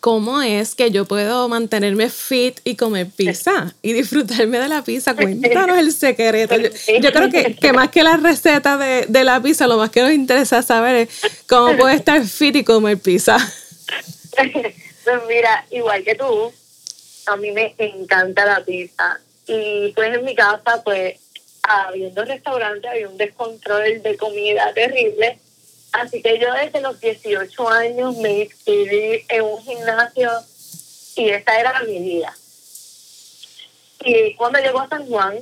¿cómo 0.00 0.42
es 0.42 0.74
que 0.74 0.90
yo 0.90 1.04
puedo 1.04 1.48
mantenerme 1.48 2.08
fit 2.08 2.60
y 2.64 2.76
comer 2.76 3.08
pizza 3.08 3.74
y 3.82 3.92
disfrutarme 3.92 4.58
de 4.58 4.68
la 4.68 4.82
pizza? 4.82 5.14
Cuéntanos 5.14 5.78
el 5.78 5.92
secreto. 5.92 6.56
Yo, 6.56 7.12
creo 7.12 7.30
que, 7.30 7.56
que, 7.56 7.72
más 7.72 7.90
que 7.90 8.02
la 8.02 8.16
receta 8.16 8.76
de, 8.76 9.06
de, 9.08 9.24
la 9.24 9.40
pizza, 9.40 9.66
lo 9.66 9.76
más 9.76 9.90
que 9.90 10.02
nos 10.02 10.12
interesa 10.12 10.62
saber 10.62 10.96
es 10.96 11.08
cómo 11.46 11.76
puedo 11.76 11.90
estar 11.90 12.24
fit 12.24 12.56
y 12.56 12.64
comer 12.64 12.98
pizza. 12.98 13.36
Pues 15.04 15.20
mira, 15.28 15.66
igual 15.70 16.02
que 16.02 16.14
tú, 16.14 16.50
a 17.26 17.36
mí 17.36 17.50
me 17.50 17.74
encanta 17.78 18.46
la 18.46 18.64
pizza. 18.64 19.20
Y 19.46 19.92
pues 19.92 20.16
en 20.16 20.24
mi 20.24 20.34
casa, 20.34 20.82
pues, 20.82 21.20
habiendo 21.62 22.24
restaurante, 22.24 22.88
había 22.88 23.08
un 23.08 23.18
descontrol 23.18 24.02
de 24.02 24.16
comida 24.16 24.72
terrible 24.72 25.38
Así 25.94 26.20
que 26.22 26.40
yo 26.40 26.52
desde 26.52 26.80
los 26.80 27.00
18 27.00 27.68
años 27.68 28.16
me 28.16 28.40
inscribí 28.40 29.24
en 29.28 29.42
un 29.42 29.62
gimnasio 29.62 30.28
y 31.14 31.28
esa 31.28 31.60
era 31.60 31.80
mi 31.84 32.00
vida. 32.00 32.34
Y 34.04 34.34
cuando 34.34 34.58
llegó 34.58 34.80
a 34.80 34.88
San 34.88 35.06
Juan, 35.06 35.38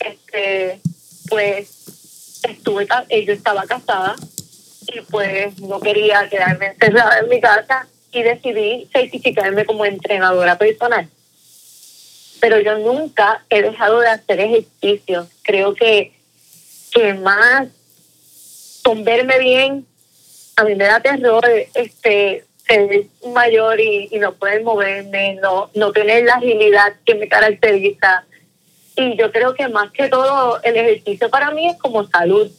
este, 0.00 0.80
pues 1.28 2.40
estuve, 2.42 2.88
yo 3.24 3.32
estaba 3.32 3.66
casada 3.66 4.16
y 4.88 5.00
pues 5.02 5.60
no 5.60 5.78
quería 5.78 6.28
quedarme 6.28 6.66
encerrada 6.66 7.20
en 7.20 7.28
mi 7.28 7.40
casa 7.40 7.86
y 8.10 8.22
decidí 8.22 8.88
certificarme 8.92 9.64
como 9.64 9.86
entrenadora 9.86 10.58
personal. 10.58 11.08
Pero 12.40 12.58
yo 12.58 12.78
nunca 12.78 13.44
he 13.48 13.62
dejado 13.62 14.00
de 14.00 14.08
hacer 14.08 14.40
ejercicio. 14.40 15.28
Creo 15.42 15.72
que, 15.74 16.12
que 16.90 17.14
más 17.14 17.68
con 18.84 19.02
verme 19.02 19.38
bien, 19.38 19.86
a 20.56 20.64
mí 20.64 20.74
me 20.74 20.84
da 20.84 21.00
terror 21.00 21.44
este 21.74 22.44
ser 22.66 23.06
mayor 23.32 23.80
y, 23.80 24.08
no 24.20 24.34
poder 24.34 24.62
moverme, 24.62 25.34
no, 25.42 25.70
no 25.74 25.92
tener 25.92 26.24
la 26.24 26.34
agilidad 26.34 26.94
que 27.04 27.14
me 27.14 27.28
caracteriza. 27.28 28.24
Y 28.96 29.16
yo 29.16 29.32
creo 29.32 29.54
que 29.54 29.68
más 29.68 29.90
que 29.90 30.08
todo 30.08 30.62
el 30.62 30.76
ejercicio 30.76 31.28
para 31.30 31.50
mí 31.50 31.68
es 31.68 31.76
como 31.78 32.06
salud. 32.06 32.50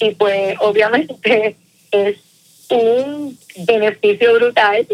Y 0.00 0.10
pues 0.14 0.56
obviamente 0.60 1.56
es 1.90 2.18
un 2.68 3.38
beneficio 3.66 4.34
brutal 4.34 4.86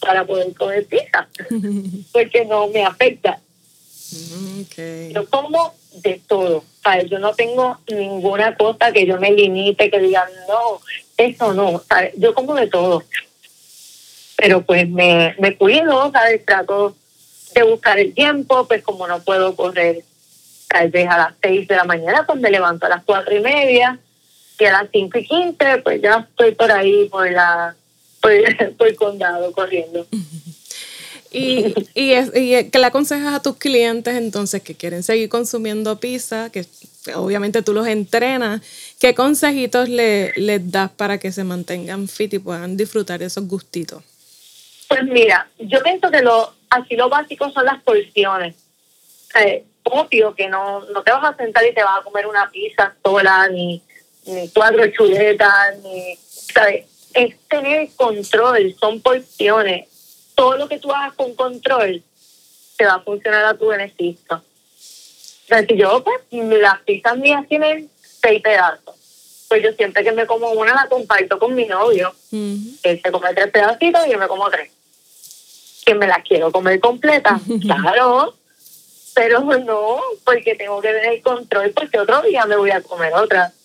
para 0.00 0.24
poder 0.24 0.52
comer 0.54 0.84
pizza, 0.86 1.28
porque 2.12 2.44
no 2.44 2.68
me 2.68 2.84
afecta. 2.84 3.40
Yo 5.12 5.28
como 5.30 5.74
de 6.02 6.20
todo. 6.26 6.64
Yo 7.08 7.18
no 7.18 7.34
tengo 7.34 7.78
ninguna 7.88 8.56
cosa 8.56 8.92
que 8.92 9.06
yo 9.06 9.18
me 9.18 9.32
limite, 9.32 9.90
que 9.90 9.98
diga, 9.98 10.24
no, 10.48 10.80
eso 11.16 11.52
no. 11.52 11.82
Yo 12.16 12.34
como 12.34 12.54
de 12.54 12.68
todo. 12.68 13.02
Pero 14.36 14.62
pues 14.62 14.88
me, 14.88 15.34
me 15.38 15.56
cuido, 15.56 16.12
¿sabes? 16.12 16.44
Trato 16.44 16.94
de 17.54 17.62
buscar 17.64 17.98
el 17.98 18.14
tiempo, 18.14 18.66
pues 18.68 18.82
como 18.82 19.08
no 19.08 19.20
puedo 19.20 19.56
correr 19.56 20.04
tal 20.68 20.90
vez 20.90 21.08
a 21.08 21.16
las 21.16 21.34
seis 21.42 21.66
de 21.68 21.76
la 21.76 21.84
mañana, 21.84 22.26
pues 22.26 22.38
me 22.40 22.50
levanto 22.50 22.86
a 22.86 22.90
las 22.90 23.04
cuatro 23.04 23.34
y 23.34 23.40
media 23.40 23.98
y 24.58 24.64
a 24.64 24.72
las 24.72 24.88
cinco 24.92 25.18
y 25.18 25.26
quince, 25.26 25.78
pues 25.78 26.02
ya 26.02 26.26
estoy 26.28 26.52
por 26.52 26.70
ahí, 26.70 27.08
por 27.08 27.30
la 27.30 27.74
por, 28.20 28.32
por 28.76 28.88
el 28.88 28.96
condado 28.96 29.52
corriendo. 29.52 30.06
Y, 31.36 31.74
y, 31.94 32.12
es, 32.12 32.32
y 32.34 32.70
¿qué 32.70 32.78
le 32.78 32.86
aconsejas 32.86 33.34
a 33.34 33.42
tus 33.42 33.58
clientes 33.58 34.14
entonces 34.14 34.62
que 34.62 34.74
quieren 34.74 35.02
seguir 35.02 35.28
consumiendo 35.28 36.00
pizza, 36.00 36.48
que 36.50 36.64
obviamente 37.14 37.60
tú 37.60 37.74
los 37.74 37.86
entrenas, 37.86 38.62
¿qué 38.98 39.14
consejitos 39.14 39.90
le, 39.90 40.32
les 40.36 40.72
das 40.72 40.90
para 40.90 41.18
que 41.18 41.30
se 41.32 41.44
mantengan 41.44 42.08
fit 42.08 42.32
y 42.32 42.38
puedan 42.38 42.78
disfrutar 42.78 43.22
esos 43.22 43.46
gustitos? 43.46 44.02
Pues 44.88 45.04
mira, 45.04 45.46
yo 45.58 45.82
pienso 45.82 46.10
que 46.10 46.22
lo, 46.22 46.54
así 46.70 46.96
lo 46.96 47.10
básico 47.10 47.50
son 47.50 47.66
las 47.66 47.82
porciones. 47.82 48.54
Eh, 49.38 49.62
obvio 49.82 50.34
que 50.34 50.48
no, 50.48 50.86
no 50.86 51.02
te 51.02 51.12
vas 51.12 51.34
a 51.34 51.36
sentar 51.36 51.66
y 51.66 51.74
te 51.74 51.84
vas 51.84 52.00
a 52.00 52.02
comer 52.02 52.26
una 52.26 52.50
pizza 52.50 52.94
sola, 53.04 53.46
ni, 53.48 53.82
ni 54.24 54.48
cuatro 54.54 54.86
chuletas, 54.86 55.76
ni, 55.82 56.16
¿sabes? 56.16 56.86
Es 57.12 57.36
tener 57.46 57.90
control, 57.94 58.74
son 58.80 59.02
porciones 59.02 59.86
todo 60.36 60.56
lo 60.56 60.68
que 60.68 60.78
tú 60.78 60.92
hagas 60.92 61.14
con 61.14 61.34
control 61.34 62.02
te 62.76 62.86
va 62.86 62.94
a 62.94 63.00
funcionar 63.00 63.44
a 63.46 63.54
tu 63.54 63.66
beneficio. 63.68 64.42
Si 65.48 65.76
yo, 65.76 66.04
pues, 66.04 66.20
las 66.30 66.80
pizzas 66.82 67.16
mías 67.16 67.44
tienen 67.48 67.90
seis 68.20 68.42
pedazos. 68.42 68.94
Pues 69.48 69.62
yo 69.62 69.72
siempre 69.72 70.04
que 70.04 70.12
me 70.12 70.26
como 70.26 70.50
una 70.50 70.74
la 70.74 70.88
comparto 70.88 71.38
con 71.38 71.54
mi 71.54 71.66
novio. 71.66 72.14
Él 72.32 73.00
se 73.02 73.12
come 73.12 73.32
tres 73.32 73.50
pedacitos 73.50 74.06
y 74.06 74.12
yo 74.12 74.18
me 74.18 74.28
como 74.28 74.50
tres. 74.50 74.70
Que 75.84 75.94
me 75.94 76.06
las 76.06 76.22
quiero 76.24 76.52
comer 76.52 76.80
completa, 76.80 77.40
claro. 77.62 78.34
Pero 79.14 79.40
no, 79.40 80.00
porque 80.24 80.56
tengo 80.56 80.82
que 80.82 80.92
tener 80.92 81.22
control 81.22 81.70
porque 81.70 81.98
otro 81.98 82.20
día 82.22 82.44
me 82.44 82.56
voy 82.56 82.70
a 82.70 82.82
comer 82.82 83.14
otra. 83.14 83.52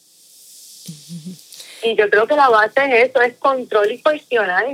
Y 1.83 1.95
yo 1.95 2.07
creo 2.11 2.27
que 2.27 2.35
la 2.35 2.47
base 2.47 2.79
es 2.85 3.09
eso, 3.09 3.21
es 3.21 3.33
control 3.37 3.91
y 3.91 3.99
cuestionar. 4.03 4.65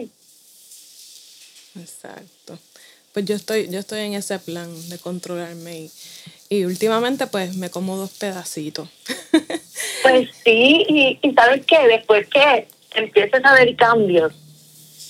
Exacto. 1.80 2.58
Pues 3.14 3.26
yo 3.26 3.36
estoy, 3.36 3.68
yo 3.70 3.80
estoy 3.80 4.02
en 4.02 4.14
ese 4.14 4.38
plan 4.38 4.70
de 4.90 5.00
controlarme 5.00 5.90
y, 6.50 6.66
últimamente 6.66 7.26
pues 7.28 7.56
me 7.56 7.70
como 7.70 7.98
dos 7.98 8.12
pedacitos. 8.12 8.88
Pues 10.04 10.30
sí, 10.44 11.18
y, 11.22 11.34
sabes 11.34 11.66
que 11.66 11.88
después 11.88 12.28
que 12.28 12.68
empieces 12.96 13.44
a 13.44 13.54
ver 13.56 13.76
cambios, 13.76 14.32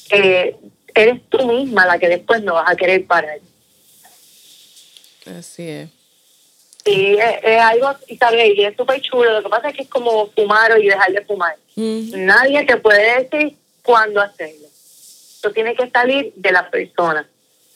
eh, 0.09 0.55
eres 0.95 1.21
tú 1.29 1.45
misma 1.45 1.85
la 1.85 1.99
que 1.99 2.07
después 2.07 2.41
no 2.41 2.53
vas 2.55 2.71
a 2.71 2.75
querer 2.75 3.05
parar. 3.05 3.39
Así 5.37 5.67
es. 5.67 5.89
Sí, 6.83 7.17
es, 7.43 7.59
algo, 7.59 7.93
y 8.07 8.17
sabes, 8.17 8.57
y 8.57 8.63
es 8.63 8.75
súper 8.75 9.01
chulo. 9.01 9.33
Lo 9.33 9.43
que 9.43 9.49
pasa 9.49 9.69
es 9.69 9.75
que 9.75 9.83
es 9.83 9.89
como 9.89 10.31
fumar 10.31 10.71
y 10.81 10.87
dejar 10.87 11.11
de 11.11 11.25
fumar. 11.25 11.57
Nadie 11.75 12.65
te 12.65 12.77
puede 12.77 13.23
decir 13.23 13.55
cuándo 13.83 14.21
hacerlo 14.21 14.67
tiene 15.53 15.75
que 15.75 15.89
salir 15.89 16.33
de 16.35 16.51
la 16.51 16.69
persona. 16.69 17.27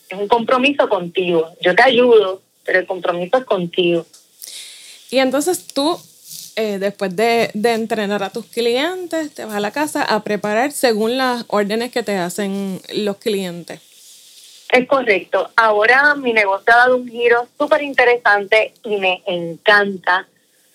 Es 0.10 0.20
un 0.20 0.28
compromiso 0.28 0.90
contigo. 0.90 1.50
Yo 1.62 1.76
te 1.76 1.84
ayudo, 1.84 2.42
pero 2.66 2.80
el 2.80 2.86
compromiso 2.86 3.38
es 3.38 3.46
contigo. 3.46 4.06
Y 5.10 5.20
entonces 5.20 5.68
tú, 5.68 6.00
eh, 6.56 6.78
después 6.80 7.16
de, 7.16 7.50
de, 7.54 7.74
entrenar 7.74 8.24
a 8.24 8.30
tus 8.30 8.46
clientes, 8.46 9.34
te 9.34 9.46
vas 9.46 9.56
a 9.56 9.60
la 9.60 9.72
casa 9.72 10.04
a 10.04 10.24
preparar 10.24 10.72
según 10.72 11.18
las 11.18 11.46
órdenes 11.48 11.92
que 11.92 12.04
te 12.04 12.18
hacen 12.18 12.82
los 12.94 13.18
clientes. 13.18 13.80
Es 14.72 14.88
correcto. 14.88 15.50
Ahora 15.58 16.16
mi 16.16 16.32
negocio 16.32 16.74
ha 16.74 16.78
dado 16.78 16.98
un 16.98 17.08
giro 17.08 17.48
súper 17.58 17.82
interesante 17.82 18.74
y 18.84 18.98
me 18.98 19.22
encanta 19.26 20.28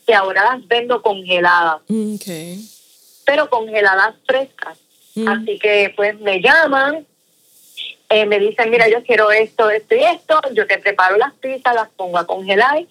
que 0.06 0.14
ahora 0.14 0.44
las 0.44 0.68
vendo 0.68 1.00
congeladas. 1.00 1.80
Okay. 1.88 2.62
Pero 3.24 3.48
congeladas 3.48 4.14
frescas. 4.26 4.78
Mm. 5.16 5.28
Así 5.28 5.58
que 5.58 5.92
pues 5.96 6.20
me 6.20 6.40
llaman, 6.40 7.06
eh, 8.10 8.26
me 8.26 8.38
dicen, 8.38 8.70
mira, 8.70 8.88
yo 8.88 9.02
quiero 9.02 9.32
esto, 9.32 9.68
esto 9.70 9.94
y 9.94 10.04
esto, 10.04 10.40
yo 10.52 10.66
te 10.66 10.78
preparo 10.78 11.16
las 11.16 11.32
pizzas, 11.34 11.74
las 11.74 11.88
pongo 11.88 12.18
a 12.18 12.26
congelar 12.26 12.84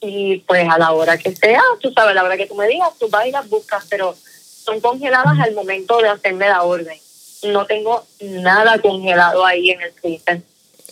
y 0.00 0.38
pues 0.46 0.68
a 0.68 0.78
la 0.78 0.92
hora 0.92 1.18
que 1.18 1.34
sea, 1.34 1.62
tú 1.80 1.90
sabes, 1.92 2.12
a 2.12 2.14
la 2.14 2.24
hora 2.24 2.36
que 2.36 2.46
tú 2.46 2.54
me 2.54 2.68
digas, 2.68 2.90
tú 2.98 3.08
vas 3.08 3.26
y 3.26 3.32
las 3.32 3.48
buscas, 3.48 3.84
pero 3.88 4.14
son 4.14 4.80
congeladas 4.80 5.38
al 5.40 5.54
momento 5.54 5.98
de 5.98 6.08
hacerme 6.10 6.48
la 6.48 6.62
orden. 6.62 6.98
No 7.42 7.64
tengo 7.64 8.06
nada 8.20 8.78
congelado 8.78 9.44
ahí 9.44 9.70
en 9.70 9.80
el 9.80 9.92
freezer. 9.92 10.42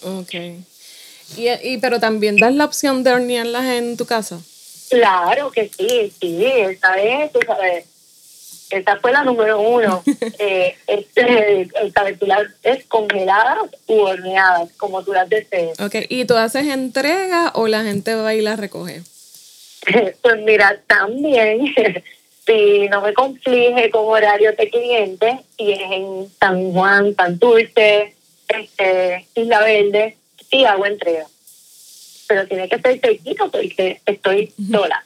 Ok. 0.03 0.35
Y, 1.37 1.49
y, 1.63 1.79
pero 1.79 2.01
también 2.01 2.37
das 2.37 2.55
la 2.55 2.65
opción 2.65 3.05
de 3.05 3.13
hornearlas 3.13 3.65
en 3.65 3.99
tu 3.99 4.07
casa. 4.07 4.41
Claro 4.89 5.51
que 5.51 5.69
sí, 5.69 6.11
sí, 6.19 6.45
esa 6.47 6.99
es, 6.99 7.31
tú 7.31 7.41
sabes, 7.47 7.85
esa 8.71 8.97
fue 8.97 9.13
la 9.13 9.25
número 9.25 9.61
uno. 9.61 10.03
eh, 10.39 10.77
este, 10.87 11.63
el 11.63 11.93
las 12.21 12.47
es 12.63 12.85
congeladas 12.87 13.59
u 13.87 14.01
horneadas, 14.01 14.73
como 14.77 15.03
tú 15.03 15.13
las 15.13 15.29
desees. 15.29 15.79
Ok, 15.81 15.95
¿y 16.09 16.25
tú 16.25 16.37
haces 16.37 16.67
entrega 16.67 17.53
o 17.55 17.67
la 17.67 17.83
gente 17.83 18.15
va 18.15 18.35
y 18.35 18.41
las 18.41 18.59
recoge? 18.59 19.03
pues 20.23 20.37
mira, 20.45 20.81
también, 20.87 21.75
si 22.47 22.89
no 22.89 23.01
me 23.01 23.15
conflige 23.15 23.91
con 23.91 24.07
horarios 24.07 24.57
de 24.57 24.71
clientes, 24.71 25.35
y 25.57 25.73
es 25.73 25.91
en 25.91 26.29
San 26.39 26.73
Juan, 26.73 27.15
Santurce, 27.15 28.15
este, 28.49 29.27
Isla 29.35 29.61
Verde, 29.61 30.17
sí 30.51 30.65
hago 30.65 30.87
entrega. 30.87 31.27
Pero 32.27 32.47
tiene 32.47 32.69
que 32.69 32.79
ser 32.79 33.01
cerquita 33.01 33.47
porque 33.47 34.01
estoy 34.05 34.53
sola. 34.71 35.03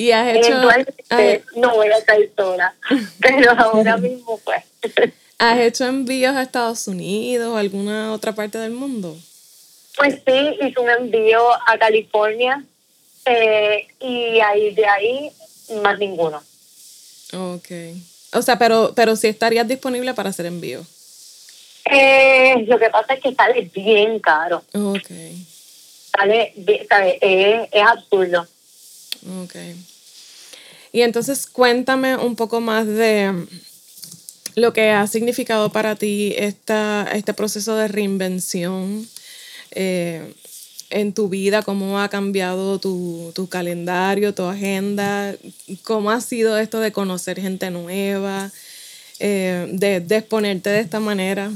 ¿Y 0.00 0.12
has 0.12 0.34
hecho...? 0.34 0.46
Eventualmente 0.46 1.44
no 1.56 1.74
voy 1.74 1.88
a 1.88 1.98
estar 1.98 2.16
sola, 2.34 2.74
pero 3.20 3.52
ahora 3.52 3.98
mismo 3.98 4.40
pues. 4.42 4.64
¿Has 5.36 5.60
hecho 5.60 5.84
envíos 5.86 6.34
a 6.34 6.42
Estados 6.42 6.88
Unidos 6.88 7.48
o 7.48 7.56
alguna 7.58 8.12
otra 8.14 8.32
parte 8.32 8.56
del 8.56 8.70
mundo? 8.70 9.14
Pues 9.98 10.14
sí, 10.26 10.56
hice 10.62 10.80
un 10.80 10.88
envío 10.88 11.42
a 11.66 11.76
California 11.78 12.64
eh, 13.26 13.88
y 14.00 14.40
ahí 14.40 14.74
de 14.74 14.86
ahí 14.86 15.32
más 15.82 15.98
ninguno. 15.98 16.42
Ok. 17.34 17.70
O 18.32 18.40
sea, 18.40 18.58
pero, 18.58 18.92
pero 18.96 19.16
sí 19.16 19.26
estarías 19.26 19.68
disponible 19.68 20.14
para 20.14 20.30
hacer 20.30 20.46
envío. 20.46 20.80
Eh, 21.84 22.64
lo 22.66 22.78
que 22.78 22.88
pasa 22.88 23.14
es 23.14 23.20
que 23.20 23.34
sale 23.34 23.70
bien 23.74 24.18
caro. 24.18 24.64
Ok. 24.72 25.10
Sale, 26.16 26.54
sale 26.88 27.18
es, 27.20 27.68
es 27.70 27.82
absurdo. 27.82 28.46
Ok. 29.42 29.56
Y 30.92 31.02
entonces 31.02 31.46
cuéntame 31.46 32.16
un 32.16 32.36
poco 32.36 32.60
más 32.60 32.86
de 32.86 33.46
lo 34.56 34.72
que 34.72 34.90
ha 34.90 35.06
significado 35.06 35.70
para 35.70 35.94
ti 35.96 36.34
esta, 36.36 37.08
este 37.12 37.34
proceso 37.34 37.76
de 37.76 37.88
reinvención 37.88 39.06
eh, 39.70 40.34
en 40.90 41.14
tu 41.14 41.28
vida, 41.28 41.62
cómo 41.62 42.00
ha 42.00 42.08
cambiado 42.08 42.80
tu, 42.80 43.30
tu, 43.34 43.48
calendario, 43.48 44.34
tu 44.34 44.42
agenda, 44.42 45.34
cómo 45.84 46.10
ha 46.10 46.20
sido 46.20 46.58
esto 46.58 46.80
de 46.80 46.90
conocer 46.90 47.40
gente 47.40 47.70
nueva, 47.70 48.50
eh, 49.20 49.68
de, 49.70 50.00
de, 50.00 50.16
exponerte 50.16 50.70
de 50.70 50.80
esta 50.80 50.98
manera. 50.98 51.52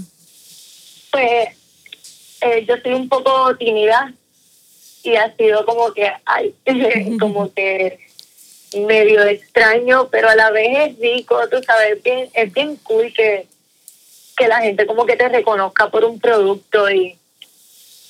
Pues 1.11 1.49
eh, 2.41 2.65
yo 2.69 2.77
soy 2.83 2.93
un 2.93 3.09
poco 3.09 3.57
tímida 3.57 4.15
y 5.05 5.17
ha 5.17 5.35
sido 5.37 5.65
como 5.67 5.93
que, 5.93 6.11
ay, 6.25 6.55
como 7.21 7.53
que 7.53 7.99
medio 8.81 9.23
extraño, 9.23 10.09
pero 10.11 10.29
a 10.29 10.35
la 10.35 10.51
vez 10.51 10.91
es 10.91 10.99
rico, 10.99 11.39
tú 11.49 11.63
sabes, 11.63 11.93
es 11.93 12.03
bien, 12.03 12.29
es 12.33 12.53
bien 12.53 12.77
cool 12.83 13.13
que, 13.13 13.47
que 14.37 14.49
la 14.49 14.61
gente 14.61 14.87
como 14.87 15.07
que 15.07 15.17
te 15.17 15.29
reconozca 15.29 15.91
por 15.91 16.05
un 16.05 16.19
producto 16.19 16.91
y, 16.91 17.17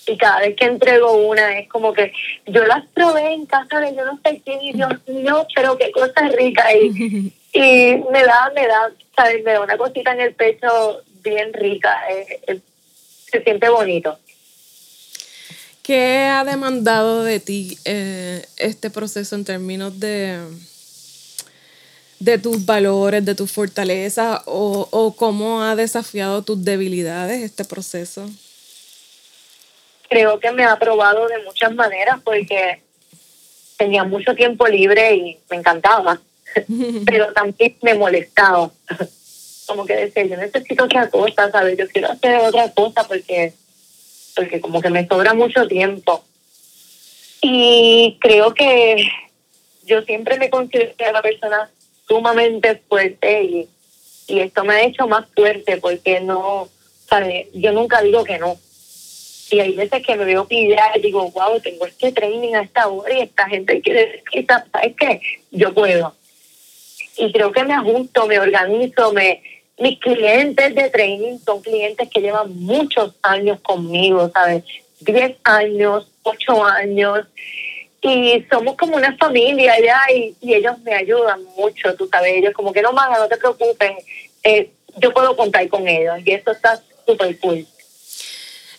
y 0.07 0.17
cada 0.17 0.41
vez 0.41 0.57
que 0.57 0.65
entrego 0.65 1.13
una 1.13 1.59
es 1.59 1.69
como 1.69 1.93
que 1.93 2.13
yo 2.47 2.65
las 2.65 2.87
probé 2.95 3.35
en 3.35 3.45
casa 3.45 3.81
de 3.81 3.95
yo 3.95 4.05
no 4.05 4.19
sé 4.25 4.41
quién 4.45 4.63
y 4.63 4.73
Dios 4.73 4.93
mío, 5.07 5.47
pero 5.55 5.77
qué 5.77 5.91
cosa 5.91 6.29
rica 6.29 6.73
y, 6.75 7.33
y 7.53 7.97
me 8.11 8.23
da, 8.23 8.53
me 8.55 8.67
da, 8.67 8.91
sabes, 9.17 9.45
me 9.45 9.53
da 9.53 9.61
una 9.61 9.77
cosita 9.77 10.13
en 10.13 10.21
el 10.21 10.35
pecho 10.35 11.03
bien 11.23 11.53
rica, 11.53 12.03
se 13.31 13.43
siente 13.43 13.69
bonito. 13.69 14.19
¿Qué 15.85 16.31
ha 16.33 16.45
demandado 16.45 17.25
de 17.25 17.41
ti 17.41 17.77
eh, 17.85 18.47
este 18.57 18.89
proceso 18.89 19.35
en 19.35 19.45
términos 19.45 20.01
de, 20.01 20.41
de 22.21 22.39
tus 22.39 22.65
valores, 22.65 23.23
de 23.23 23.35
tus 23.35 23.53
fortalezas 23.53 24.41
o, 24.47 24.89
o 24.91 25.15
cómo 25.15 25.63
ha 25.63 25.77
desafiado 25.77 26.41
tus 26.41 26.65
debilidades 26.65 27.43
este 27.43 27.67
proceso? 27.67 28.31
Creo 30.09 30.41
que 30.41 30.53
me 30.53 30.65
ha 30.65 30.79
probado 30.79 31.29
de 31.29 31.43
muchas 31.45 31.75
maneras 31.75 32.19
porque 32.25 32.81
tenía 33.77 34.05
mucho 34.05 34.35
tiempo 34.35 34.67
libre 34.67 35.15
y 35.15 35.39
me 35.51 35.59
encantaba, 35.59 36.19
pero 37.05 37.31
también 37.35 37.77
me 37.83 37.93
molestaba. 37.93 38.71
Como 39.67 39.85
que 39.85 39.97
decía, 39.97 40.25
yo 40.25 40.39
necesito 40.39 40.85
otra 40.85 41.11
cosa, 41.11 41.51
¿sabes? 41.51 41.77
Yo 41.77 41.87
quiero 41.89 42.11
hacer 42.11 42.37
otra 42.39 42.73
cosa 42.73 43.07
porque 43.07 43.53
porque 44.35 44.61
como 44.61 44.81
que 44.81 44.91
me 44.91 45.07
sobra 45.07 45.35
mucho 45.35 45.67
tiempo. 45.67 46.25
Y 47.41 48.19
creo 48.21 48.55
que 48.55 49.07
yo 49.85 50.03
siempre 50.03 50.39
me 50.39 50.51
considero 50.51 50.95
una 51.11 51.23
persona 51.23 51.71
sumamente 52.09 52.81
fuerte 52.89 53.43
y, 53.43 53.69
y 54.27 54.41
esto 54.41 54.65
me 54.65 54.75
ha 54.75 54.85
hecho 54.85 55.07
más 55.07 55.27
fuerte 55.35 55.77
porque 55.77 56.21
no, 56.21 56.69
¿sabes? 57.09 57.47
Yo 57.53 57.73
nunca 57.73 58.03
digo 58.03 58.25
que 58.25 58.39
no. 58.39 58.59
Y 59.51 59.61
hay 59.61 59.73
veces 59.75 60.05
que 60.05 60.17
me 60.17 60.25
veo 60.25 60.47
pillar 60.47 60.97
y 60.97 61.03
digo, 61.03 61.31
wow, 61.31 61.61
tengo 61.61 61.87
este 61.87 62.13
training 62.13 62.55
a 62.55 62.63
esta 62.63 62.89
hora 62.89 63.15
y 63.15 63.21
esta 63.21 63.47
gente 63.47 63.81
quiere 63.81 64.23
¿sabes 64.47 64.95
qué? 64.99 65.21
Yo 65.51 65.73
puedo. 65.75 66.15
Y 67.17 67.31
creo 67.31 67.53
que 67.53 67.63
me 67.63 67.75
ajusto, 67.75 68.27
me 68.27 68.41
organizo, 68.41 69.13
me, 69.13 69.43
mis 69.79 69.99
clientes 69.99 70.75
de 70.75 70.91
training 70.91 71.39
son 71.45 71.61
clientes 71.61 72.09
que 72.09 72.21
llevan 72.21 72.55
muchos 72.57 73.15
años 73.23 73.61
conmigo, 73.61 74.31
¿sabes? 74.33 74.65
Diez 75.01 75.37
años, 75.45 76.09
ocho 76.23 76.65
años. 76.65 77.27
Y 78.01 78.45
somos 78.51 78.77
como 78.77 78.97
una 78.97 79.17
familia 79.17 79.75
ya 79.81 80.01
y, 80.15 80.37
ellos 80.43 80.79
me 80.81 80.95
ayudan 80.95 81.43
mucho, 81.57 81.95
tú 81.95 82.07
sabes. 82.09 82.35
Ellos 82.37 82.53
como 82.55 82.73
que 82.73 82.83
no, 82.83 82.93
maga, 82.93 83.19
no 83.19 83.29
te 83.29 83.37
preocupes. 83.37 83.93
Eh, 84.43 84.71
yo 84.99 85.13
puedo 85.13 85.37
contar 85.37 85.67
con 85.69 85.89
ellos 85.89 86.17
y 86.25 86.33
eso 86.33 86.53
está 86.53 86.81
súper 87.07 87.39
cool. 87.41 87.67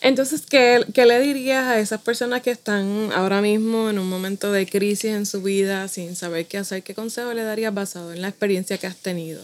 Entonces, 0.01 0.43
¿qué, 0.47 0.85
¿qué, 0.93 1.05
le 1.07 1.19
dirías 1.19 1.65
a 1.65 1.79
esas 1.79 1.99
personas 2.01 2.43
que 2.43 2.51
están 2.51 3.11
ahora 3.11 3.41
mismo 3.41 3.89
en 3.89 3.97
un 3.97 4.07
momento 4.07 4.51
de 4.51 4.67
crisis 4.67 5.11
en 5.11 5.25
su 5.25 5.41
vida 5.41 5.87
sin 5.87 6.15
saber 6.15 6.45
qué 6.45 6.59
hacer? 6.59 6.83
¿Qué 6.83 6.93
consejo 6.93 7.33
le 7.33 7.43
darías 7.43 7.73
basado 7.73 8.13
en 8.13 8.21
la 8.21 8.27
experiencia 8.27 8.77
que 8.77 8.85
has 8.85 8.97
tenido? 8.97 9.41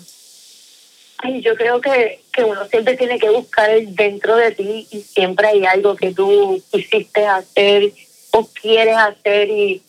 Ay, 1.24 1.42
yo 1.42 1.56
creo 1.56 1.80
que, 1.82 2.22
que 2.34 2.44
uno 2.44 2.66
siempre 2.68 2.98
tiene 2.98 3.20
que 3.20 3.30
buscar 3.30 3.70
dentro 3.80 4.36
de 4.38 4.52
ti 4.52 4.88
y 4.90 5.02
siempre 5.02 5.48
hay 5.48 5.66
algo 5.66 5.96
que 5.96 6.14
tú 6.14 6.62
quisiste 6.72 7.26
hacer 7.26 7.92
o 8.32 8.48
quieres 8.48 8.96
hacer 8.98 9.50
y, 9.50 9.84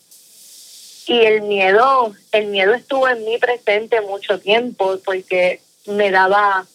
y 1.06 1.20
el 1.20 1.42
miedo, 1.42 2.14
el 2.32 2.46
miedo 2.48 2.74
estuvo 2.74 3.08
en 3.08 3.24
mí 3.24 3.38
presente 3.38 4.02
mucho 4.02 4.40
tiempo 4.40 4.98
porque 5.04 5.60
me 5.86 6.10
daba 6.10 6.66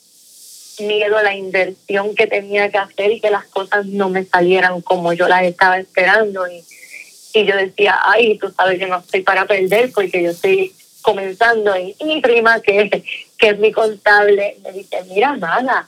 miedo 0.79 1.17
a 1.17 1.23
la 1.23 1.35
inversión 1.35 2.15
que 2.15 2.27
tenía 2.27 2.71
que 2.71 2.77
hacer 2.77 3.11
y 3.11 3.19
que 3.19 3.29
las 3.29 3.45
cosas 3.45 3.85
no 3.85 4.09
me 4.09 4.25
salieran 4.25 4.81
como 4.81 5.13
yo 5.13 5.27
las 5.27 5.43
estaba 5.43 5.77
esperando 5.77 6.47
y, 6.47 6.63
y 7.33 7.45
yo 7.45 7.55
decía, 7.55 7.99
ay, 8.03 8.37
tú 8.39 8.51
sabes 8.51 8.79
que 8.79 8.87
no 8.87 8.99
estoy 8.99 9.21
para 9.21 9.45
perder 9.45 9.91
porque 9.91 10.23
yo 10.23 10.31
estoy 10.31 10.73
comenzando 11.07 11.73
y, 11.77 11.95
mi 12.03 12.19
prima, 12.19 12.59
que, 12.59 13.01
que 13.37 13.47
es 13.47 13.59
mi 13.59 13.71
contable, 13.71 14.57
me 14.61 14.73
dice, 14.73 15.01
mira, 15.05 15.37
nada, 15.37 15.87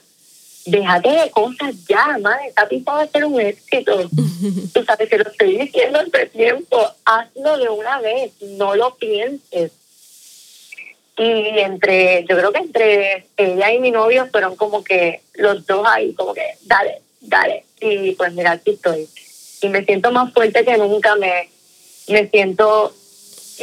déjate 0.65 1.09
de 1.09 1.29
cosas 1.29 1.75
ya, 1.89 2.17
madre, 2.21 2.47
esta 2.47 2.69
pipa 2.69 2.93
va 2.93 3.01
a 3.01 3.07
ser 3.07 3.25
un 3.25 3.41
éxito. 3.41 4.09
Tú 4.73 4.83
sabes 4.85 5.09
que 5.09 5.17
lo 5.17 5.29
estoy 5.29 5.57
diciendo 5.57 5.99
hace 5.99 6.27
tiempo, 6.27 6.77
hazlo 7.03 7.57
de 7.57 7.67
una 7.67 7.99
vez, 7.99 8.31
no 8.41 8.75
lo 8.75 8.95
pienses. 8.95 9.73
Y 11.17 11.59
entre, 11.59 12.23
yo 12.23 12.37
creo 12.37 12.53
que 12.53 12.59
entre 12.59 13.25
ella 13.35 13.73
y 13.73 13.79
mi 13.79 13.91
novio 13.91 14.25
fueron 14.31 14.55
como 14.55 14.85
que 14.85 15.21
los 15.33 15.67
dos 15.67 15.85
ahí, 15.85 16.13
como 16.13 16.33
que, 16.33 16.45
dale, 16.61 17.01
dale. 17.19 17.65
Y 17.81 18.13
pues 18.13 18.31
mira, 18.31 18.51
aquí 18.51 18.71
estoy. 18.71 19.09
Y 19.61 19.67
me 19.67 19.83
siento 19.83 20.13
más 20.13 20.31
fuerte 20.31 20.63
que 20.63 20.77
nunca, 20.77 21.17
me, 21.17 21.49
me 22.07 22.29
siento 22.29 22.93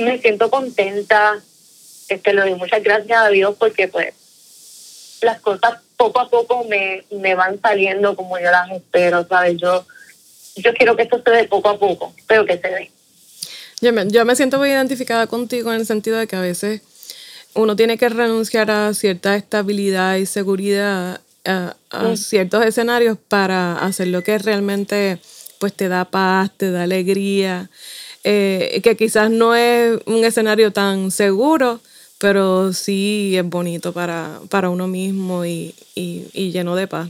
me 0.03 0.19
siento 0.19 0.51
contenta, 0.51 1.43
este, 2.09 2.33
le 2.33 2.43
doy 2.43 2.55
muchas 2.55 2.83
gracias 2.83 3.19
a 3.19 3.29
Dios 3.29 3.55
porque 3.59 3.89
pues 3.89 4.15
las 5.23 5.41
cosas 5.41 5.81
poco 5.97 6.21
a 6.21 6.29
poco 6.29 6.65
me, 6.65 7.05
me 7.11 7.35
van 7.35 7.61
saliendo 7.61 8.15
como 8.15 8.39
yo 8.39 8.51
las 8.51 8.71
espero, 8.71 9.27
¿sabes? 9.27 9.57
Yo, 9.57 9.87
yo 10.57 10.75
quiero 10.75 10.97
que 10.97 11.05
esto 11.05 11.23
se 11.25 11.31
dé 11.31 11.45
poco 11.45 11.71
a 11.71 11.79
poco, 11.79 12.15
pero 12.27 12.45
que 12.45 12.59
se 12.59 12.69
dé. 12.69 12.91
Yo 13.81 13.93
me, 13.93 14.09
yo 14.09 14.25
me 14.25 14.37
siento 14.37 14.59
muy 14.59 14.71
identificada 14.71 15.27
contigo 15.27 15.73
en 15.73 15.81
el 15.81 15.87
sentido 15.87 16.19
de 16.19 16.27
que 16.27 16.37
a 16.37 16.41
veces 16.41 16.83
uno 17.55 17.77
tiene 17.77 17.99
que 17.99 18.09
renunciar 18.09 18.71
a 18.71 18.93
cierta 18.95 19.37
estabilidad 19.37 20.17
y 20.17 20.27
seguridad 20.27 21.21
a, 21.45 21.77
a 21.91 22.17
ciertos 22.17 22.65
escenarios 22.65 23.19
para 23.29 23.79
hacer 23.79 24.09
lo 24.09 24.23
que 24.23 24.39
realmente 24.39 25.19
pues 25.59 25.73
te 25.73 25.89
da 25.89 26.05
paz, 26.05 26.51
te 26.57 26.71
da 26.71 26.83
alegría, 26.83 27.71
eh, 28.25 28.81
que 28.83 28.97
quizás 28.97 29.31
no 29.31 29.55
es 29.55 30.01
un 30.07 30.25
escenario 30.25 30.73
tan 30.73 31.11
seguro, 31.11 31.81
pero 32.19 32.73
sí 32.73 33.37
es 33.37 33.45
bonito 33.45 33.93
para, 33.93 34.41
para 34.51 34.71
uno 34.71 34.87
mismo 34.87 35.45
y, 35.45 35.75
y, 35.95 36.51
lleno 36.51 36.75
de 36.77 36.87
paz. 36.87 37.09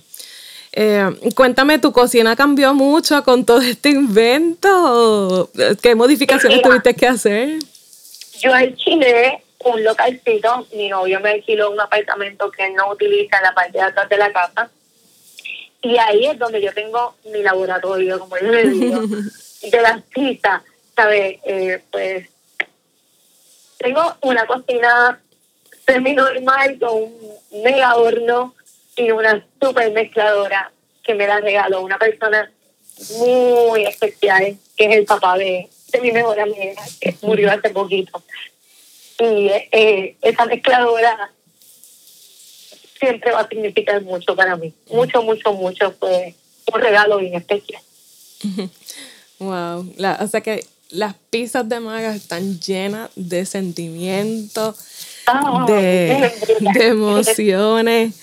Eh, 0.73 1.05
cuéntame, 1.35 1.79
¿tu 1.79 1.93
cocina 1.93 2.37
cambió 2.37 2.75
mucho 2.75 3.23
con 3.25 3.45
todo 3.45 3.61
este 3.61 3.91
invento? 3.91 5.51
¿Qué 5.81 5.95
modificaciones 5.95 6.61
tuviste 6.61 6.95
que 6.95 7.07
hacer? 7.07 7.59
Yo 8.41 8.53
alquilé 8.53 9.43
un 9.65 9.83
localcito, 9.83 10.67
mi 10.75 10.89
novio 10.89 11.21
me 11.21 11.31
alquiló 11.31 11.71
un 11.71 11.81
apartamento 11.81 12.51
que 12.51 12.71
no 12.71 12.91
utiliza 12.91 13.39
en 13.39 13.43
la 13.43 13.55
parte 13.55 13.79
de 13.79 13.85
atrás 13.85 14.09
de 14.09 14.17
la 14.19 14.33
casa. 14.33 14.71
Y 15.83 15.97
ahí 15.99 16.27
es 16.27 16.39
donde 16.39 16.61
yo 16.61 16.73
tengo 16.75 17.15
mi 17.33 17.43
laboratorio, 17.43 18.19
como 18.19 18.37
yo 18.39 18.49
le 18.49 18.69
digo, 18.69 19.01
de 19.63 19.83
las 19.83 20.03
pizzas, 20.03 20.63
¿sabes? 20.95 21.39
Eh, 21.45 21.81
pues 21.91 22.29
tengo 23.79 24.17
una 24.23 24.47
cocina 24.47 25.21
semi-normal 25.87 26.79
con 26.79 27.03
un 27.03 27.63
mega 27.63 27.97
horno 27.97 28.55
y 28.97 29.11
una 29.11 29.47
super 29.61 29.93
mezcladora 29.93 30.73
que 31.03 31.15
me 31.15 31.27
la 31.27 31.41
regaló 31.41 31.83
una 31.83 31.99
persona 31.99 32.51
muy 33.19 33.85
especial, 33.85 34.57
que 34.77 34.85
es 34.87 34.97
el 34.97 35.05
papá 35.05 35.37
de, 35.39 35.69
mi 36.03 36.13
mejor 36.13 36.39
amiga, 36.39 36.83
que 37.01 37.17
murió 37.23 37.51
hace 37.51 37.71
poquito. 37.71 38.23
Y 39.19 39.49
eh, 39.49 40.17
esa 40.21 40.45
mezcladora 40.45 41.31
siempre 42.99 43.33
va 43.33 43.41
a 43.41 43.49
significar 43.49 44.03
mucho 44.03 44.37
para 44.37 44.57
mí. 44.57 44.75
Mucho, 44.91 45.23
mucho, 45.23 45.53
mucho. 45.53 45.93
Fue 45.93 46.35
un 46.73 46.81
regalo 46.81 47.19
bien 47.19 47.35
especial. 47.35 47.83
Wow. 49.39 49.93
o 50.21 50.27
sea 50.29 50.41
que 50.41 50.65
las 50.91 51.15
pizzas 51.31 51.69
de 51.69 51.81
Maga 51.81 52.15
están 52.15 52.61
llenas 52.61 53.11
de 53.17 53.45
sentimientos, 53.47 54.77
de, 55.67 56.33
emociones. 56.81 58.15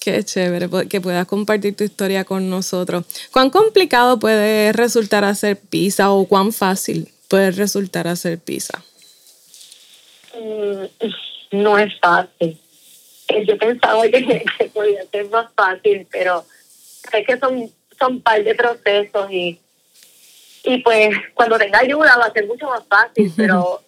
Qué 0.00 0.22
chévere 0.22 0.68
que 0.88 1.00
puedas 1.00 1.26
compartir 1.26 1.74
tu 1.74 1.84
historia 1.84 2.24
con 2.24 2.50
nosotros. 2.50 3.04
¿Cuán 3.32 3.50
complicado 3.50 4.18
puede 4.18 4.72
resultar 4.72 5.24
hacer 5.24 5.56
pizza 5.58 6.10
o 6.10 6.26
cuán 6.26 6.52
fácil 6.52 7.08
puede 7.28 7.50
resultar 7.52 8.06
hacer 8.06 8.38
pizza? 8.38 8.84
Mm, 10.38 11.62
no 11.62 11.78
es 11.78 11.98
fácil. 12.00 12.60
Eh, 13.28 13.46
yo 13.46 13.56
pensaba 13.56 14.02
que, 14.08 14.44
podía 14.72 15.06
ser 15.10 15.30
más 15.30 15.50
fácil, 15.54 16.06
pero 16.10 16.44
es 17.12 17.26
que 17.26 17.38
son, 17.38 17.70
son 17.98 18.14
un 18.14 18.20
par 18.20 18.44
de 18.44 18.54
procesos 18.54 19.30
y 19.32 19.58
y 20.64 20.78
pues 20.78 21.14
cuando 21.34 21.58
tenga 21.58 21.78
ayuda 21.80 22.16
va 22.16 22.24
a 22.24 22.32
ser 22.32 22.46
mucho 22.46 22.66
más 22.66 22.82
fácil, 22.88 23.32
pero 23.36 23.82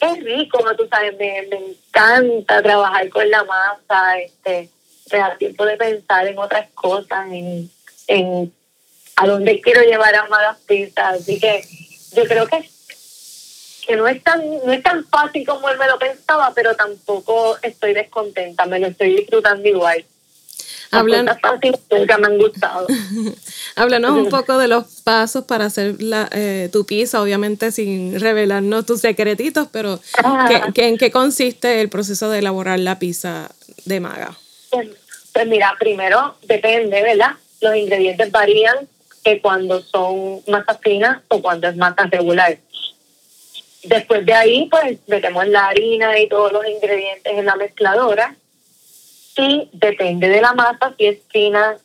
es 0.00 0.24
rico, 0.24 0.58
tú 0.76 0.86
sabes, 0.88 1.16
me, 1.16 1.38
encanta 1.38 2.62
trabajar 2.62 3.08
con 3.08 3.30
la 3.30 3.44
masa, 3.44 4.18
este, 4.18 4.68
me 5.10 5.18
da 5.18 5.36
tiempo 5.36 5.64
de 5.64 5.76
pensar 5.76 6.26
en 6.26 6.38
otras 6.38 6.68
cosas, 6.72 7.26
en, 7.30 7.70
en 8.08 8.52
a 9.16 9.26
dónde 9.26 9.60
quiero 9.60 9.82
llevar 9.82 10.14
a 10.14 10.26
más 10.26 10.58
pistas, 10.66 11.20
así 11.20 11.38
que 11.38 11.64
yo 12.12 12.24
creo 12.24 12.46
que 12.46 12.68
que 13.86 13.96
no 13.96 14.08
es 14.08 14.22
tan 14.22 14.40
no 14.64 14.72
es 14.72 14.82
tan 14.82 15.04
fácil 15.04 15.46
como 15.46 15.68
él 15.68 15.78
me 15.78 15.86
lo 15.86 15.98
pensaba, 15.98 16.52
pero 16.54 16.74
tampoco 16.74 17.58
estoy 17.62 17.92
descontenta, 17.92 18.64
me 18.66 18.78
lo 18.78 18.86
estoy 18.86 19.16
disfrutando 19.16 19.68
igual. 19.68 20.04
Háblanos 23.76 24.12
un 24.12 24.28
poco 24.28 24.58
de 24.58 24.68
los 24.68 24.84
pasos 25.02 25.44
para 25.44 25.66
hacer 25.66 26.02
la, 26.02 26.28
eh, 26.32 26.68
tu 26.72 26.86
pizza, 26.86 27.20
obviamente 27.20 27.72
sin 27.72 28.18
revelarnos 28.20 28.86
tus 28.86 29.00
secretitos, 29.00 29.68
pero 29.70 30.00
¿en 30.74 30.98
qué 30.98 31.10
consiste 31.10 31.80
el 31.80 31.88
proceso 31.88 32.30
de 32.30 32.38
elaborar 32.38 32.78
la 32.78 32.98
pizza 32.98 33.50
de 33.84 34.00
maga? 34.00 34.36
Pues, 34.70 34.88
pues, 35.32 35.46
mira, 35.46 35.74
primero 35.78 36.36
depende, 36.42 37.02
¿verdad? 37.02 37.32
Los 37.60 37.76
ingredientes 37.76 38.30
varían 38.30 38.88
que 39.24 39.40
cuando 39.40 39.80
son 39.80 40.42
masa 40.48 40.78
finas 40.78 41.22
o 41.28 41.40
cuando 41.40 41.68
es 41.68 41.76
masa 41.76 42.06
regular. 42.06 42.58
Después 43.84 44.24
de 44.24 44.32
ahí, 44.32 44.68
pues 44.70 44.98
metemos 45.06 45.46
la 45.48 45.66
harina 45.66 46.18
y 46.18 46.28
todos 46.28 46.52
los 46.52 46.66
ingredientes 46.66 47.32
en 47.32 47.44
la 47.44 47.56
mezcladora 47.56 48.34
y 49.36 49.68
depende 49.72 50.28
de 50.28 50.40
la 50.40 50.52
masa, 50.54 50.94
si 50.96 51.06
es 51.06 51.18
fina 51.30 51.76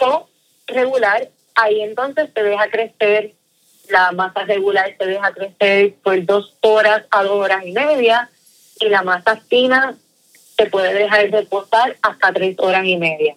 o 0.00 0.28
regular, 0.66 1.28
ahí 1.54 1.80
entonces 1.82 2.30
se 2.34 2.42
deja 2.42 2.70
crecer, 2.70 3.32
la 3.88 4.12
masa 4.12 4.44
regular 4.44 4.94
se 4.98 5.06
deja 5.06 5.32
crecer 5.32 5.94
por 6.02 6.24
dos 6.24 6.56
horas 6.60 7.04
a 7.10 7.22
dos 7.22 7.44
horas 7.44 7.64
y 7.66 7.72
media 7.72 8.30
y 8.80 8.88
la 8.88 9.02
masa 9.02 9.36
fina 9.36 9.96
se 10.56 10.66
puede 10.66 10.94
dejar 10.94 11.30
reposar 11.30 11.96
hasta 12.02 12.32
tres 12.32 12.56
horas 12.58 12.84
y 12.84 12.96
media. 12.96 13.36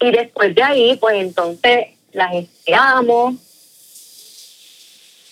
Y 0.00 0.10
después 0.10 0.54
de 0.54 0.62
ahí, 0.62 0.96
pues 0.96 1.16
entonces 1.16 1.88
las 2.12 2.34
estiramos 2.34 3.34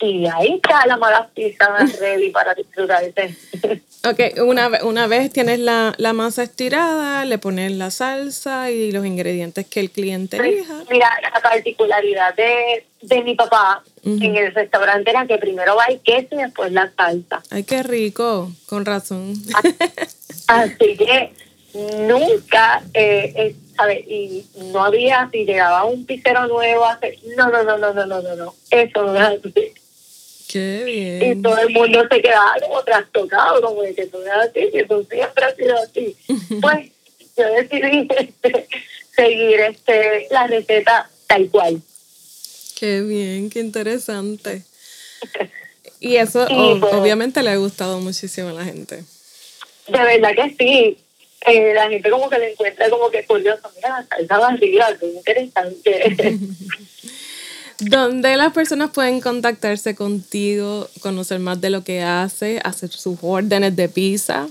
y 0.01 0.27
ahí 0.27 0.55
está 0.55 0.85
la 0.87 0.97
mala 0.97 1.29
pizza 1.29 1.77
ready 2.01 2.31
para 2.31 2.55
disfrutar. 2.55 3.05
Ok, 4.05 4.21
una, 4.45 4.69
una 4.83 5.07
vez 5.07 5.33
tienes 5.33 5.61
la, 5.61 5.95
masa 6.13 6.43
estirada, 6.43 7.25
le 7.25 7.39
pones 7.39 7.71
la 7.71 7.93
salsa 7.93 8.71
y 8.73 8.91
los 8.91 9.07
ingredientes 9.07 9.65
que 9.67 9.79
el 9.79 9.93
cliente 9.93 10.39
elija. 10.39 10.83
Mira, 10.91 11.09
la 11.23 11.41
particularidad 11.41 12.35
de, 12.35 13.23
mi 13.23 13.37
papá 13.37 13.85
en 14.05 14.37
el 14.37 14.53
restaurante 14.53 15.11
era 15.11 15.25
que 15.27 15.39
primero 15.39 15.77
va 15.77 15.85
el 15.85 16.01
queso 16.01 16.35
y 16.35 16.39
después 16.39 16.73
la 16.73 16.91
salsa. 16.97 17.43
Ay, 17.51 17.63
qué 17.63 17.85
rico, 17.85 18.51
con 18.67 18.85
razón. 18.85 19.35
Así 20.49 20.97
que 20.97 21.33
nunca, 22.01 22.83
eh, 22.95 23.33
eh, 23.37 23.57
¿sabes? 23.77 24.05
Y 24.09 24.45
no 24.73 24.85
había, 24.85 25.29
si 25.31 25.45
llegaba 25.45 25.85
un 25.85 26.07
pizzero 26.07 26.49
nuevo, 26.49 26.87
hace, 26.87 27.21
no, 27.37 27.51
no, 27.51 27.63
no, 27.63 27.79
no, 27.79 27.93
no, 27.93 28.05
no, 28.07 28.21
no, 28.21 28.35
no, 28.35 28.55
eso 28.69 29.05
no 29.05 29.17
es 29.17 29.39
así. 29.39 29.75
Qué 30.53 30.83
bien. 30.85 31.39
Y 31.39 31.43
todo 31.43 31.57
el 31.57 31.71
mundo 31.71 32.07
se 32.11 32.21
quedaba 32.21 32.55
como 32.61 32.83
trastocado, 32.83 33.63
como 33.63 33.81
de 33.81 33.95
que 33.95 34.07
tú 34.07 34.21
eres 34.21 34.51
así, 34.51 34.71
que 34.71 34.85
tú 34.85 35.07
siempre 35.11 35.45
has 35.47 35.57
sido 35.57 35.79
así. 35.79 36.17
pues 36.61 36.91
yo 37.39 37.45
decidí 37.55 38.07
este, 38.19 38.69
seguir 39.17 39.61
este, 39.61 40.27
la 40.31 40.47
receta 40.47 41.11
tal 41.27 41.49
cual. 41.49 41.81
Qué 42.79 43.01
bien, 43.01 43.49
qué 43.49 43.61
interesante. 43.61 44.63
Y 46.05 46.17
eso 46.17 46.45
pues, 46.49 46.95
obviamente 46.95 47.45
le 47.45 47.51
ha 47.51 47.57
gustado 47.57 48.01
muchísimo 48.01 48.49
a 48.49 48.53
la 48.55 48.65
gente. 48.65 49.05
De 49.87 49.99
verdad 49.99 50.35
que 50.35 50.57
sí. 50.59 50.99
Eh, 51.47 51.73
la 51.75 51.89
gente 51.89 52.11
como 52.11 52.29
que 52.29 52.41
le 52.41 52.51
encuentra 52.51 52.91
como 52.91 53.09
que 53.09 53.25
curioso. 53.25 53.71
Mira, 53.77 54.05
esa 54.19 54.39
barriga, 54.39 54.89
qué 54.99 55.07
interesante. 55.07 56.39
¿Dónde 57.81 58.37
las 58.37 58.53
personas 58.53 58.91
pueden 58.91 59.21
contactarse 59.21 59.95
contigo, 59.95 60.89
conocer 61.01 61.39
más 61.41 61.61
de 61.61 61.71
lo 61.71 61.85
que 61.85 62.03
hace, 62.03 62.61
hacer 62.65 62.91
sus 62.91 63.19
órdenes 63.23 63.77
de 63.77 63.89
pizza? 63.89 64.49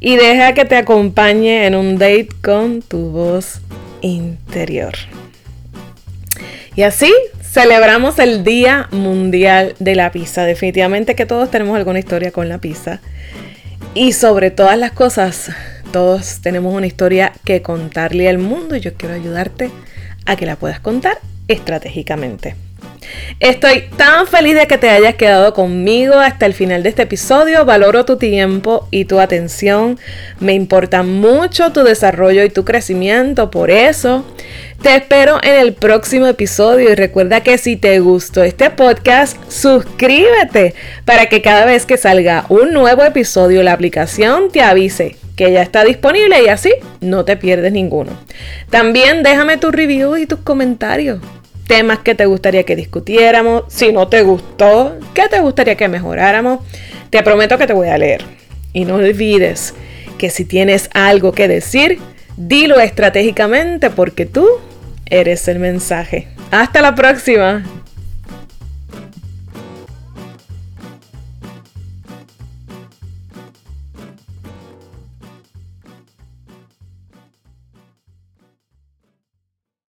Y 0.00 0.16
deja 0.16 0.54
que 0.54 0.64
te 0.64 0.74
acompañe 0.74 1.66
en 1.66 1.76
un 1.76 1.98
date 1.98 2.30
con 2.42 2.82
tu 2.82 3.10
voz 3.10 3.60
interior. 4.00 4.94
Y 6.74 6.82
así 6.82 7.14
celebramos 7.42 8.18
el 8.18 8.42
Día 8.42 8.88
Mundial 8.90 9.76
de 9.78 9.94
la 9.94 10.10
Pizza. 10.10 10.44
Definitivamente 10.44 11.14
que 11.14 11.26
todos 11.26 11.48
tenemos 11.48 11.76
alguna 11.76 12.00
historia 12.00 12.32
con 12.32 12.48
la 12.48 12.58
pizza. 12.58 13.00
Y 14.00 14.12
sobre 14.12 14.52
todas 14.52 14.78
las 14.78 14.92
cosas, 14.92 15.50
todos 15.92 16.40
tenemos 16.40 16.72
una 16.72 16.86
historia 16.86 17.32
que 17.44 17.62
contarle 17.62 18.28
al 18.28 18.38
mundo 18.38 18.76
y 18.76 18.80
yo 18.80 18.94
quiero 18.94 19.16
ayudarte 19.16 19.72
a 20.24 20.36
que 20.36 20.46
la 20.46 20.54
puedas 20.54 20.78
contar 20.78 21.18
estratégicamente. 21.48 22.54
Estoy 23.40 23.84
tan 23.96 24.26
feliz 24.26 24.54
de 24.56 24.66
que 24.66 24.78
te 24.78 24.90
hayas 24.90 25.14
quedado 25.14 25.54
conmigo 25.54 26.14
hasta 26.14 26.46
el 26.46 26.54
final 26.54 26.82
de 26.82 26.88
este 26.88 27.02
episodio. 27.02 27.64
Valoro 27.64 28.04
tu 28.04 28.16
tiempo 28.16 28.88
y 28.90 29.04
tu 29.04 29.20
atención. 29.20 29.98
Me 30.40 30.54
importa 30.54 31.02
mucho 31.02 31.72
tu 31.72 31.84
desarrollo 31.84 32.44
y 32.44 32.50
tu 32.50 32.64
crecimiento. 32.64 33.50
Por 33.50 33.70
eso 33.70 34.24
te 34.82 34.94
espero 34.94 35.38
en 35.42 35.54
el 35.54 35.74
próximo 35.74 36.26
episodio 36.26 36.90
y 36.90 36.94
recuerda 36.94 37.42
que 37.42 37.58
si 37.58 37.76
te 37.76 37.98
gustó 38.00 38.42
este 38.42 38.70
podcast, 38.70 39.36
suscríbete 39.50 40.74
para 41.04 41.26
que 41.26 41.42
cada 41.42 41.64
vez 41.64 41.86
que 41.86 41.96
salga 41.96 42.44
un 42.48 42.72
nuevo 42.72 43.04
episodio 43.04 43.62
la 43.62 43.72
aplicación 43.72 44.50
te 44.50 44.62
avise 44.62 45.16
que 45.38 45.52
ya 45.52 45.62
está 45.62 45.84
disponible 45.84 46.42
y 46.42 46.48
así 46.48 46.72
no 47.00 47.24
te 47.24 47.36
pierdes 47.36 47.72
ninguno. 47.72 48.10
También 48.70 49.22
déjame 49.22 49.56
tu 49.56 49.70
review 49.70 50.16
y 50.16 50.26
tus 50.26 50.40
comentarios. 50.40 51.20
Temas 51.68 51.98
que 51.98 52.14
te 52.14 52.24
gustaría 52.24 52.64
que 52.64 52.74
discutiéramos. 52.74 53.64
Si 53.68 53.92
no 53.92 54.08
te 54.08 54.22
gustó, 54.22 54.98
¿qué 55.12 55.28
te 55.28 55.38
gustaría 55.40 55.76
que 55.76 55.86
mejoráramos? 55.86 56.60
Te 57.10 57.22
prometo 57.22 57.58
que 57.58 57.66
te 57.66 57.74
voy 57.74 57.88
a 57.88 57.98
leer. 57.98 58.24
Y 58.72 58.86
no 58.86 58.94
olvides 58.94 59.74
que 60.16 60.30
si 60.30 60.46
tienes 60.46 60.88
algo 60.94 61.32
que 61.32 61.46
decir, 61.46 61.98
dilo 62.38 62.80
estratégicamente 62.80 63.90
porque 63.90 64.24
tú 64.24 64.48
eres 65.04 65.46
el 65.46 65.58
mensaje. 65.58 66.28
Hasta 66.50 66.80
la 66.80 66.94
próxima. 66.94 67.62